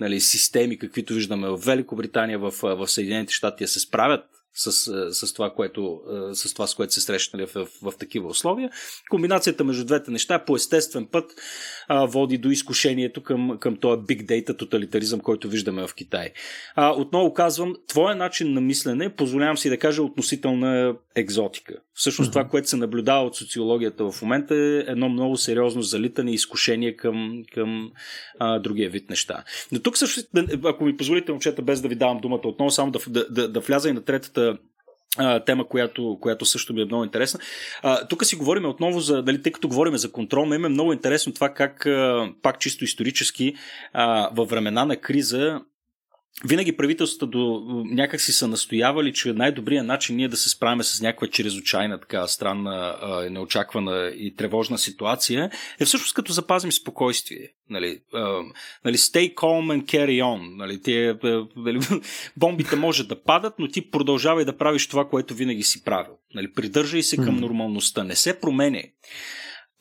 [0.00, 4.24] нали, системи, каквито виждаме в Великобритания, в, в Съединените щати, се справят
[4.56, 4.72] с,
[5.12, 6.00] с, това, което,
[6.32, 8.70] с това, с което се срещнали в, в, в такива условия.
[9.10, 11.34] Комбинацията между двете неща по естествен път
[11.88, 16.32] а, води до изкушението към, към този big data тоталитаризъм, който виждаме в Китай.
[16.74, 21.74] А, отново казвам, твоя начин на мислене, позволявам си да кажа, относителна екзотика.
[21.94, 22.32] Всъщност mm-hmm.
[22.32, 26.96] това, което се наблюдава от социологията в момента е едно много сериозно залитане и изкушение
[26.96, 27.92] към, към
[28.38, 29.44] а, другия вид неща.
[29.72, 30.20] Но тук също,
[30.64, 33.60] ако ми позволите, момчета, без да ви давам думата отново, само да, да, да, да
[33.60, 34.45] вляза и на третата
[35.46, 37.40] тема, която, която също ми е много интересна.
[38.08, 41.32] Тук си говорим отново за, дали, тъй като говорим за контрол, ме е много интересно
[41.32, 41.86] това как,
[42.42, 43.54] пак чисто исторически,
[44.32, 45.60] във времена на криза,
[46.44, 51.00] винаги правителствата до някак си са настоявали, че най-добрият начин ние да се справим с
[51.00, 52.96] някаква чрезвичайна, така странна,
[53.30, 57.48] неочаквана и тревожна ситуация е всъщност като запазим спокойствие.
[57.70, 58.00] Нали,
[58.84, 60.56] нали, stay calm and carry on.
[60.56, 61.16] Нали, тие,
[61.56, 61.80] нали,
[62.36, 66.12] бомбите може да падат, но ти продължавай да правиш това, което винаги си правил.
[66.34, 68.04] Нали, придържай се към нормалността.
[68.04, 68.92] Не се промене.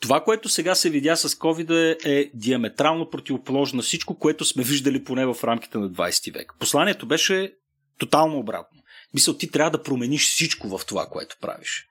[0.02, 5.04] Това, което сега се видя с COVID е диаметрално противоположно на всичко, което сме виждали
[5.04, 6.54] поне в рамките на 20 век.
[6.60, 7.54] Посланието беше
[8.00, 8.82] тотално обратно.
[9.14, 11.88] Мисля, ти трябва да промениш всичко в това, което правиш.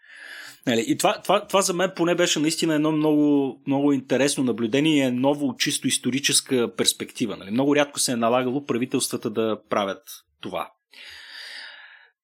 [0.67, 5.05] Нали, и това, това, това за мен поне беше наистина едно много, много интересно наблюдение
[5.05, 7.37] е ново чисто историческа перспектива.
[7.37, 7.51] Нали.
[7.51, 10.03] Много рядко се е налагало правителствата да правят
[10.41, 10.71] това.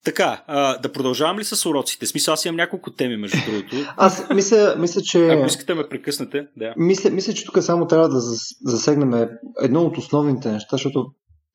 [0.05, 2.05] Така, а, да продължавам ли с уроците?
[2.05, 3.75] Смисъл, аз имам няколко теми, между другото.
[3.97, 5.27] Аз мисля, мисля че...
[5.27, 6.73] Ако искате ме прекъснете, да.
[6.77, 8.19] Мисля, мисля, че тук само трябва да
[8.65, 9.27] засегнем
[9.61, 11.05] едно от основните неща, защото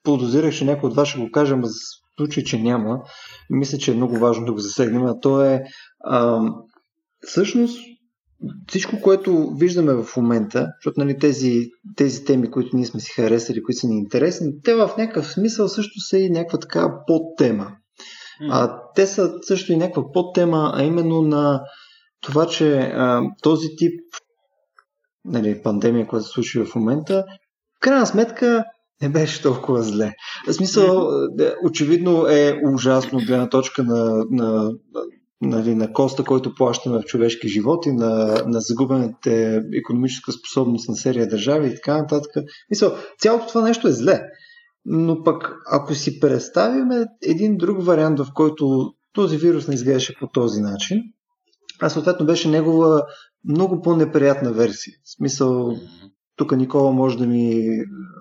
[0.03, 1.69] подозирах, че някой от вас ще го кажем, в
[2.17, 2.99] случай, че няма.
[3.51, 5.63] Мисля, че е много важно да го засегнем, а то е
[6.05, 6.41] а,
[7.21, 7.79] всъщност
[8.69, 11.67] всичко, което виждаме в момента, защото нали, тези,
[11.97, 15.69] тези теми, които ние сме си харесали, които са ни интересни, те в някакъв смисъл
[15.69, 17.77] също са и някаква така подтема.
[18.51, 21.63] А, те са също и някаква подтема, а именно на
[22.21, 24.01] това, че а, този тип
[25.25, 27.25] нали, пандемия, която се случи в момента,
[27.77, 28.65] в крайна сметка
[29.03, 30.13] не беше толкова зле.
[30.49, 31.09] В смисъл,
[31.65, 34.73] очевидно е ужасно гледна точка на, на,
[35.41, 40.97] нали, на коста, който плащаме в човешки живот и на, на загубените економическа способност на
[40.97, 42.33] серия държави и така нататък.
[42.71, 44.23] Мисъл, цялото това нещо е зле.
[44.87, 46.89] Но пък, ако си представим
[47.23, 51.03] един друг вариант, в който този вирус не изглеждаше по този начин,
[51.81, 53.03] а съответно беше негова
[53.49, 54.95] много по-неприятна версия.
[55.05, 55.77] В смисъл,
[56.37, 57.65] тук Никола може да ми,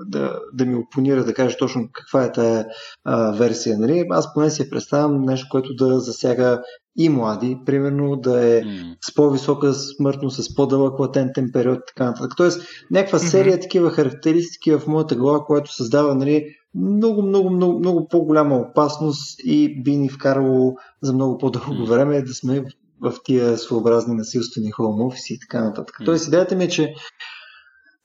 [0.07, 2.67] да, да ми опонира, да каже точно каква е тая
[3.03, 3.79] а, версия.
[3.79, 4.05] Нали?
[4.09, 6.61] Аз поне си представям нещо, което да засяга
[6.97, 8.95] и млади, примерно да е mm.
[9.01, 12.31] с по-висока смъртност, с по-дълъг латентен период и така нататък.
[12.37, 13.61] Тоест, някаква серия mm-hmm.
[13.61, 19.83] такива характеристики в моята глава, която създава нали, много, много, много, много по-голяма опасност и
[19.83, 22.65] би ни вкарало за много по-дълго време да сме
[23.01, 25.95] в тия своеобразни насилствени хоум офиси и така нататък.
[26.01, 26.05] Mm.
[26.05, 26.93] Тоест, идеята ми е, че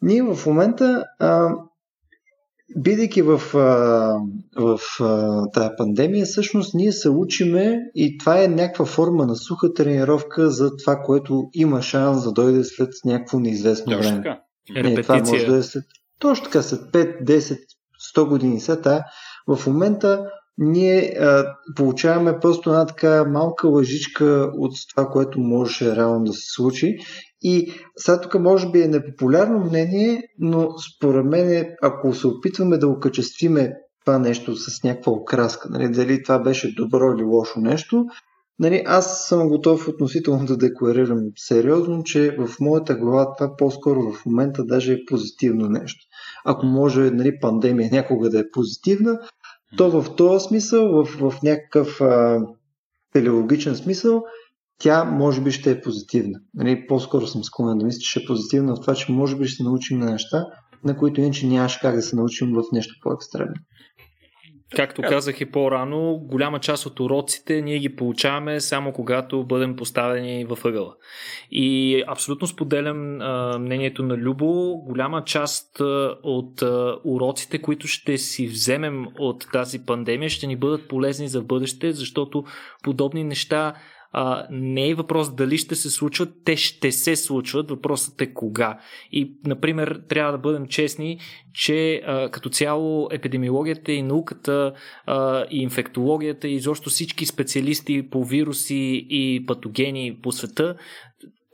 [0.03, 1.55] ние в момента, а,
[2.77, 3.39] бидейки в,
[4.57, 4.81] в
[5.53, 10.77] тая пандемия, всъщност ние се учиме и това е някаква форма на суха тренировка за
[10.77, 14.23] това, което има шанс да дойде след някакво неизвестно Точно време.
[14.23, 14.41] Така.
[14.89, 15.85] Не, това може да е след,
[16.19, 17.59] точно така, след 5, 10,
[18.17, 19.05] 100 години след това.
[19.47, 20.25] В момента
[20.59, 21.47] ние а,
[21.77, 26.99] получаваме просто една така малка лъжичка от това, което можеше реално да се случи
[27.43, 32.89] и сега тук може би е непопулярно мнение, но според мен, ако се опитваме да
[32.89, 33.75] окачествиме
[34.05, 38.07] това нещо с някаква окраска, нали, дали това беше добро или лошо нещо,
[38.59, 44.27] нали, аз съм готов относително да декларирам сериозно, че в моята глава това по-скоро в
[44.27, 46.07] момента даже е позитивно нещо.
[46.45, 49.19] Ако може нали, пандемия някога да е позитивна,
[49.77, 52.41] то в този смисъл, в, в някакъв а,
[53.13, 54.23] телеологичен смисъл,
[54.81, 56.41] тя може би ще е позитивна.
[56.55, 59.47] Нали, по-скоро съм склонен да мисля, че ще е позитивна в това, че може би
[59.47, 60.47] ще се научим на неща,
[60.85, 63.55] на които иначе нямаш как да се научим в нещо по-екстремно.
[64.77, 70.45] Както казах и по-рано, голяма част от уроците ние ги получаваме само когато бъдем поставени
[70.45, 70.95] във ъгъла.
[71.51, 74.77] И абсолютно споделям а, мнението на Любо.
[74.87, 80.57] Голяма част а, от а, уроците, които ще си вземем от тази пандемия, ще ни
[80.57, 82.45] бъдат полезни за бъдеще, защото
[82.83, 83.75] подобни неща
[84.13, 88.79] а, не е въпрос дали ще се случват, те ще се случват, въпросът е кога.
[89.13, 91.19] И, например, трябва да бъдем честни,
[91.55, 94.73] че а, като цяло епидемиологията и науката
[95.07, 100.77] а, и инфектологията и изобщо всички специалисти по вируси и патогени по света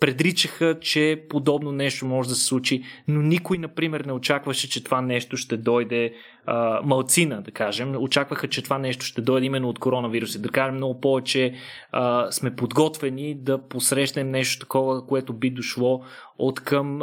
[0.01, 5.01] предричаха, че подобно нещо може да се случи, но никой, например, не очакваше, че това
[5.01, 6.12] нещо ще дойде
[6.47, 7.94] а, малцина, да кажем.
[7.99, 10.42] Очакваха, че това нещо ще дойде именно от коронавируси.
[10.42, 11.55] Да кажем, много повече
[11.92, 16.05] а, сме подготвени да посрещнем нещо такова, което би дошло
[16.38, 17.03] от към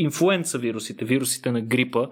[0.00, 2.06] инфлуенца вирусите, вирусите на грипа,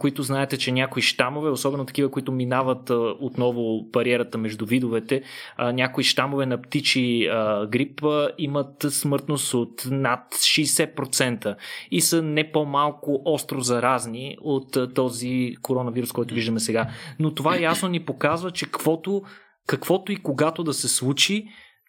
[0.00, 5.22] които знаете, че някои щамове, особено такива, които минават отново бариерата между видовете,
[5.58, 7.28] някои щамове на птичи
[7.68, 8.00] грип
[8.38, 11.56] имат смъртност от над 60%
[11.90, 16.90] и са не по-малко остро заразни от този коронавирус, който виждаме сега.
[17.18, 19.22] Но това ясно ни показва, че каквото
[19.68, 21.48] каквото и когато да се случи,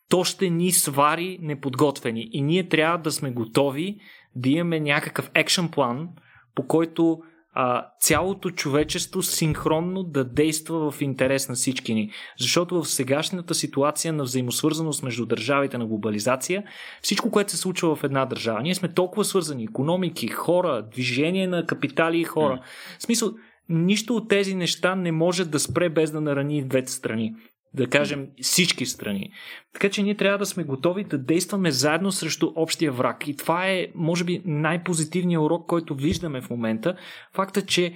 [0.10, 2.30] то ще ни свари неподготвени.
[2.32, 4.00] И ние трябва да сме готови
[4.36, 6.10] да имаме някакъв екшен план,
[6.56, 7.22] по който
[7.54, 12.12] а, цялото човечество синхронно да действа в интерес на всички ни.
[12.40, 16.64] Защото в сегашната ситуация на взаимосвързаност между държавите на глобализация,
[17.02, 21.66] всичко, което се случва в една държава, ние сме толкова свързани, економики, хора, движение на
[21.66, 22.56] капитали и хора.
[22.56, 23.00] Mm.
[23.00, 23.32] В смисъл,
[23.70, 27.36] нищо от тези неща не може да спре без да нарани двете страни
[27.74, 29.32] да кажем всички страни.
[29.74, 33.28] Така че ние трябва да сме готови да действаме заедно срещу общия враг.
[33.28, 36.96] И това е, може би, най-позитивният урок, който виждаме в момента.
[37.34, 37.94] Факта, че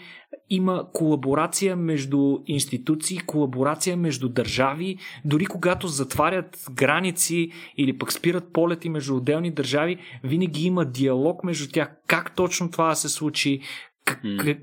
[0.49, 8.89] има колаборация между институции, колаборация между държави, дори когато затварят граници или пък спират полети
[8.89, 13.61] между отделни държави, винаги има диалог между тях как точно това се случи,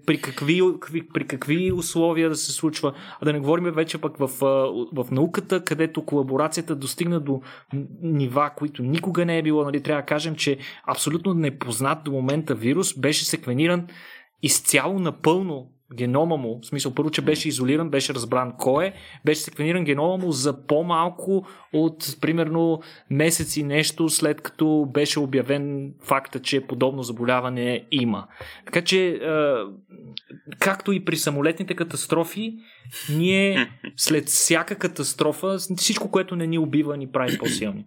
[0.06, 0.62] при, какви,
[1.14, 2.94] при какви условия да се случва.
[3.20, 4.28] А да не говорим вече пък в,
[4.92, 7.42] в науката, където колаборацията достигна до
[8.02, 9.64] нива, които никога не е било.
[9.64, 13.86] Нали, трябва да кажем, че абсолютно непознат до момента вирус беше секвениран
[14.42, 18.92] изцяло напълно генома му, в смисъл първо, че беше изолиран, беше разбран кой е,
[19.24, 22.80] беше секвениран генома му за по-малко от примерно
[23.10, 28.26] месец и нещо след като беше обявен факта, че подобно заболяване има.
[28.64, 29.20] Така че,
[30.58, 32.54] както и при самолетните катастрофи,
[33.10, 37.84] ние след всяка катастрофа, всичко, което не ни убива, ни прави по-силни.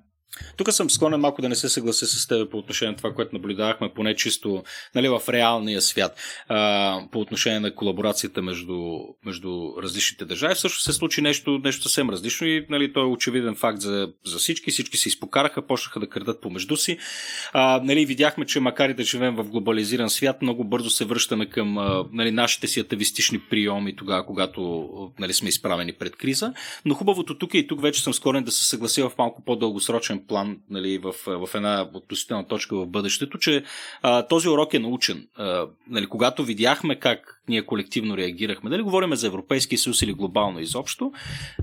[0.58, 3.36] Тук съм склонен малко да не се съглася с теб по отношение на това, което
[3.36, 4.64] наблюдавахме, поне чисто
[4.96, 10.56] нали, в реалния свят, а, по отношение на колаборацията между, между различните държави.
[10.56, 14.38] Също се случи нещо, нещо съвсем различно и нали, то е очевиден факт за, за
[14.38, 14.72] всички.
[14.72, 16.98] Всички се изпокараха, почнаха да крадат помежду си.
[17.54, 21.46] А, нали, видяхме, че макар и да живеем в глобализиран свят, много бързо се връщаме
[21.46, 21.74] към
[22.14, 26.54] нали, нашите си атавистични приеми тогава, когато нали, сме изправени пред криза.
[26.86, 30.23] Но хубавото тук е и тук вече съм скорен да се съглася в малко по-дългосрочен
[30.28, 33.64] план нали, в, в една относителна точка в бъдещето, че
[34.02, 35.28] а, този урок е научен.
[35.36, 40.60] А, нали, когато видяхме как ние колективно реагирахме, дали говорим за Европейския съюз или глобално
[40.60, 41.12] изобщо,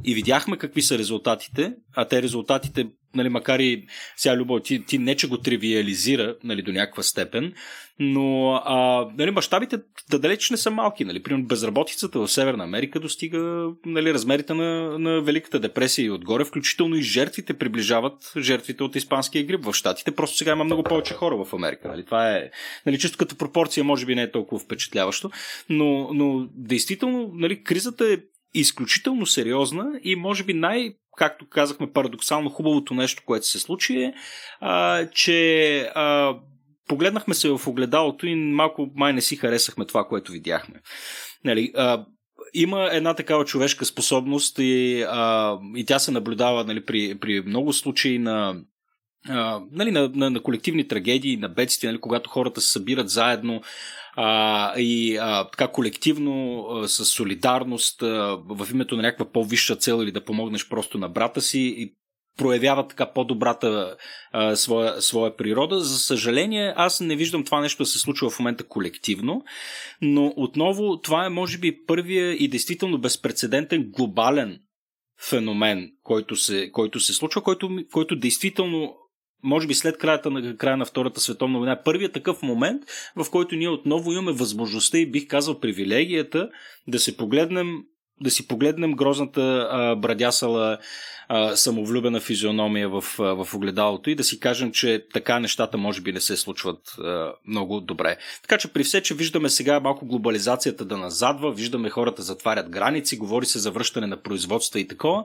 [0.05, 3.87] и видяхме какви са резултатите, а те резултатите нали, макар и
[4.17, 7.53] сега Любов, ти, ти не че го тривиализира нали, до някаква степен,
[7.99, 9.79] но а, нали, мащабите
[10.11, 11.05] да далеч не са малки.
[11.05, 11.23] Нали.
[11.23, 16.97] Примерно безработицата в Северна Америка достига нали, размерите на, на Великата депресия и отгоре, включително
[16.97, 20.11] и жертвите приближават жертвите от испанския грип в Штатите.
[20.11, 21.89] Просто сега има много повече хора в Америка.
[21.89, 22.05] Нали.
[22.05, 22.51] Това е
[22.87, 25.31] нали, чисто като пропорция, може би не е толкова впечатляващо,
[25.69, 28.17] но, но действително нали, кризата е
[28.55, 34.15] изключително сериозна и може би най- както казахме, парадоксално хубавото нещо, което се случи е,
[34.61, 36.37] а, че а,
[36.89, 40.81] погледнахме се в огледалото и малко май не си харесахме това, което видяхме.
[41.45, 42.05] Нали, а,
[42.55, 47.73] има една такава човешка способност и, а, и тя се наблюдава нали, при, при много
[47.73, 48.57] случаи на
[49.29, 53.63] а, нали, на, на, на колективни трагедии, на бедствия, нали, когато хората се събират заедно
[54.23, 60.03] а, и а, така колективно, а, с солидарност, а, в името на някаква по-висша цел
[60.03, 61.95] или да помогнеш просто на брата си и
[62.39, 63.97] проявяват така по-добрата
[64.33, 65.81] а, своя, своя природа.
[65.81, 69.43] За съжаление, аз не виждам това нещо да се случва в момента колективно,
[70.03, 74.61] но отново това е може би първия и действително безпредседентен глобален
[75.29, 78.97] феномен, който се, който се случва, който, който действително
[79.43, 82.83] може би след края на, края на Втората световна война, първият такъв момент,
[83.17, 86.51] в който ние отново имаме възможността и бих казал привилегията
[86.89, 87.85] да се погледнем
[88.23, 90.79] да си погледнем грозната а, брадясала
[91.29, 96.01] а, самовлюбена физиономия в, а, в огледалото и да си кажем, че така нещата може
[96.01, 98.17] би не се случват а, много добре.
[98.43, 103.19] Така че при все, че виждаме сега малко глобализацията да назадва, виждаме хората затварят граници,
[103.19, 105.25] говори се за връщане на производства и такова,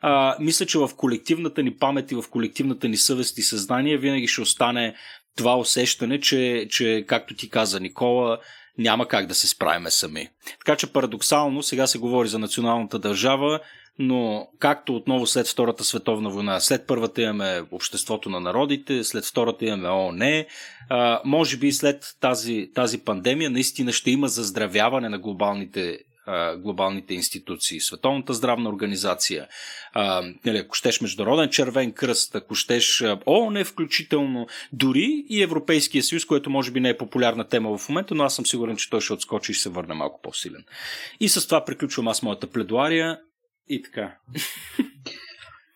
[0.00, 4.26] а, мисля, че в колективната ни памет и в колективната ни съвест и съзнание винаги
[4.26, 4.94] ще остане
[5.36, 8.38] това усещане, че, че както ти каза Никола,
[8.78, 10.28] няма как да се справиме сами.
[10.58, 13.60] Така че парадоксално сега се говори за националната държава,
[13.98, 19.64] но както отново след Втората световна война, след първата имаме Обществото на народите, след втората
[19.64, 20.44] имаме ООН,
[21.24, 25.98] може би след тази, тази пандемия наистина ще има заздравяване на глобалните
[26.56, 29.48] глобалните институции, Световната здравна организация,
[29.92, 36.24] а, нали, ако щеш Международен червен кръст, ако щеш ООН включително, дори и Европейския съюз,
[36.24, 39.00] което може би не е популярна тема в момента, но аз съм сигурен, че той
[39.00, 40.64] ще отскочи и ще се върне малко по-силен.
[41.20, 43.20] И с това приключвам аз моята пледуария
[43.68, 44.16] и така.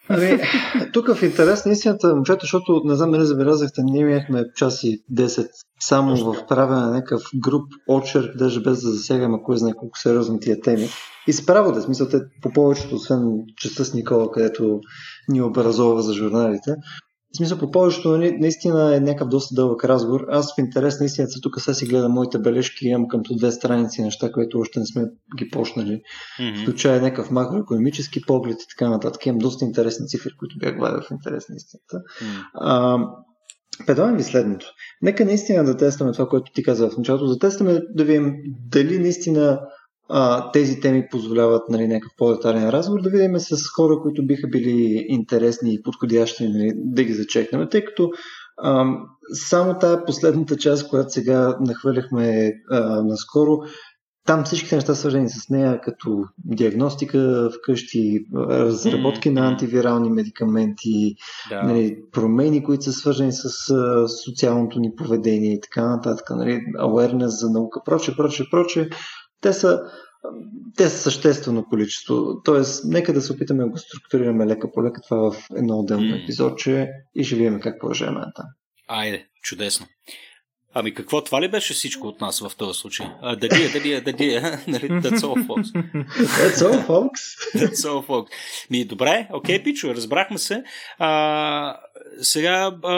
[0.09, 0.40] Ами,
[0.92, 5.05] тук в интерес на истината, момчета, защото не знам дали забелязахте, ние имахме час и
[5.12, 5.48] 10
[5.80, 10.40] само в правене на някакъв груп очерк, даже без да засягаме кой знае колко сериозни
[10.40, 10.89] тия теми.
[11.26, 14.80] И справо да, смисъл, те по повечето, освен частта с Никола, където
[15.28, 16.74] ни образова за журналите,
[17.34, 20.26] в смисъл, по повечето нали, наистина е някакъв доста дълъг разговор.
[20.28, 24.02] Аз в интерес на истината тук сега си гледам моите бележки, имам къмто две страници
[24.02, 25.05] неща, които още не сме
[25.38, 26.00] ги почнали.
[26.40, 26.62] Mm-hmm.
[26.62, 29.26] Включая някакъв макроекономически поглед и така нататък.
[29.26, 31.96] Имам доста интересни цифри, които бях гледал в интерес на истината.
[32.22, 33.09] Mm-hmm.
[33.86, 34.66] предлагам ви следното.
[35.02, 37.26] Нека наистина да тестваме това, което ти каза в началото.
[37.26, 38.34] Да тестваме да видим
[38.70, 39.60] дали наистина
[40.09, 45.06] а, тези теми позволяват нали, някакъв по-детален разговор, да видим с хора, които биха били
[45.09, 48.10] интересни и подходящи нали, да ги зачекнем, тъй като
[48.62, 48.85] а,
[49.32, 53.59] само тая последната част, която сега нахвърляхме а, наскоро,
[54.28, 59.32] там всичките неща свързани с нея, като диагностика вкъщи, разработки mm-hmm.
[59.32, 61.14] на антивирални медикаменти,
[61.51, 61.62] да.
[61.62, 67.26] нали, промени, които са свързани с а, социалното ни поведение и така нататък, нали, awareness
[67.26, 68.89] за наука, проче, проче, проче.
[69.40, 69.81] Те са,
[70.77, 72.43] те са съществено количество.
[72.44, 76.16] Тоест, нека да се опитаме да го структурираме лека по лека това в едно отделно
[76.16, 78.47] епизодче и ще видим как продължаваме там.
[78.89, 79.86] Айде, чудесно.
[80.80, 83.06] Ами какво, това ли беше всичко от нас в този случай?
[83.22, 84.40] Дади е, дади е, дади е.
[84.68, 85.84] Нали, that's all, folks.
[86.16, 87.55] That's all, folks.
[87.56, 88.28] That's all, folks.
[88.70, 90.62] Ми, добре, окей, okay, Пичо, разбрахме се.
[90.98, 91.76] А,
[92.22, 92.94] сега, а,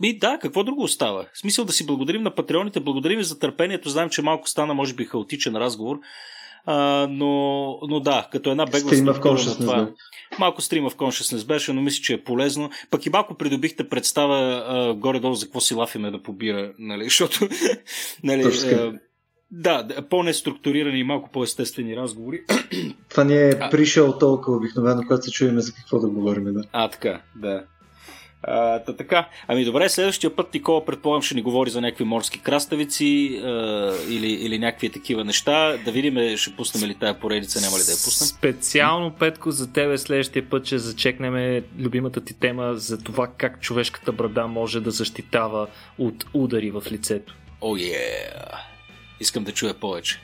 [0.00, 1.26] ми, да, какво друго остава?
[1.34, 3.88] В смисъл да си благодарим на патреоните, благодарим за търпението.
[3.88, 5.98] Знаем, че малко стана, може би, хаотичен разговор.
[6.66, 9.20] А, но, но да, като една бегла стрима в
[9.58, 9.92] това, да.
[10.38, 12.70] Малко стрима в consciousness беше, но мисля, че е полезно.
[12.90, 17.48] Пък и малко придобихте представа а, горе-долу за какво си лафиме да побира, нали, защото
[18.24, 18.92] нали, а,
[19.50, 22.40] да, по-неструктурирани и малко по-естествени разговори.
[23.08, 26.44] Това ни е пришъл толкова обикновено, когато се чуем за какво да говорим.
[26.44, 26.62] Да.
[26.72, 27.64] А, така, да.
[28.42, 29.28] А, та, така.
[29.48, 33.48] Ами добре, следващия път Никола предполагам ще ни говори за някакви морски краставици а,
[34.08, 35.76] или, или някакви такива неща.
[35.84, 38.28] Да видим, ще пуснем ли тая поредица, няма ли да я пуснем?
[38.28, 44.12] Специално, Петко, за тебе следващия път ще зачекнем любимата ти тема за това как човешката
[44.12, 45.66] брада може да защитава
[45.98, 47.34] от удари в лицето.
[47.60, 48.56] О, oh, yeah.
[49.20, 50.20] Искам да чуя повече.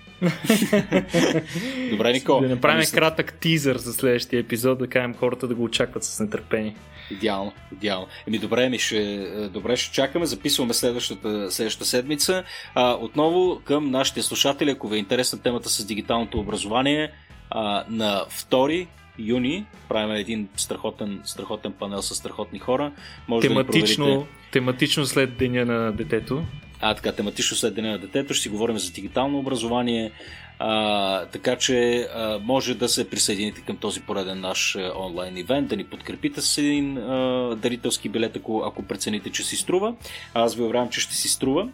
[1.91, 2.41] Добре, Нико.
[2.41, 2.87] Да направим ами...
[2.87, 6.75] кратък тизър за следващия епизод, да кажем хората да го очакват с нетърпение.
[7.11, 8.07] Идеално, идеално.
[8.29, 12.45] Еми добре, ми ще, е, добре ще чакаме, записваме следващата, следващата седмица.
[12.75, 17.11] А, отново към нашите слушатели, ако ви е интересна темата с дигиталното образование,
[17.51, 18.87] а, на 2
[19.19, 22.93] юни правим един страхотен, страхотен панел с страхотни хора.
[23.29, 26.45] Може тематично, да тематично след деня на детето.
[26.85, 30.11] А, така, тематично след деня на детето ще си говорим за дигитално образование,
[30.59, 35.77] а, така че а, може да се присъедините към този пореден наш онлайн ивент, да
[35.77, 39.95] ни подкрепите с един а, дарителски билет, ако, ако прецените, че си струва.
[40.35, 41.69] Аз ви уверявам, че ще си струва.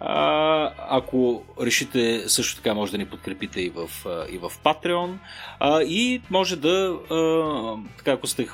[0.00, 3.90] А, ако решите също така, може да ни подкрепите и в,
[4.32, 5.14] и в Patreon.
[5.60, 8.46] А, и може да, а, така ако сте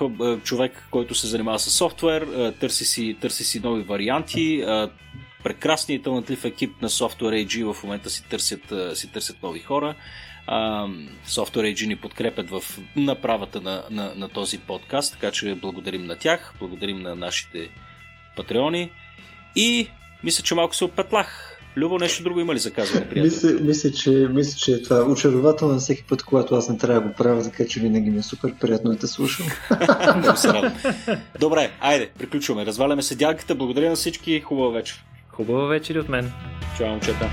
[0.45, 4.63] човек, който се занимава с софтуер, търси, си, търси си нови варианти.
[4.67, 4.91] А,
[5.45, 9.95] прекрасният и талантлив екип на Software AG в момента си търсят, си търсят нови хора.
[11.27, 12.63] Software AG ни подкрепят в
[12.97, 17.71] направата на, на, на този подкаст, така че благодарим на тях, благодарим на нашите
[18.37, 18.91] патреони
[19.57, 19.89] и
[20.25, 21.57] мисля, че малко се опетлах.
[21.77, 23.25] Любо, нещо друго има ли за казване, приятел?
[23.25, 27.01] Мисля, мисля, че, мисля, че е това очарователно на всеки път, когато аз не трябва
[27.01, 29.47] да го правя, така че винаги ми е супер приятно да те слушам.
[31.41, 32.67] Добре, айде, приключваме.
[32.67, 33.55] Разваляме се дялката.
[33.55, 34.41] Благодаря на всички.
[34.41, 35.05] Хубава вечер.
[35.41, 36.33] Хубава вечер от мен.
[36.79, 37.31] Чао, момчета.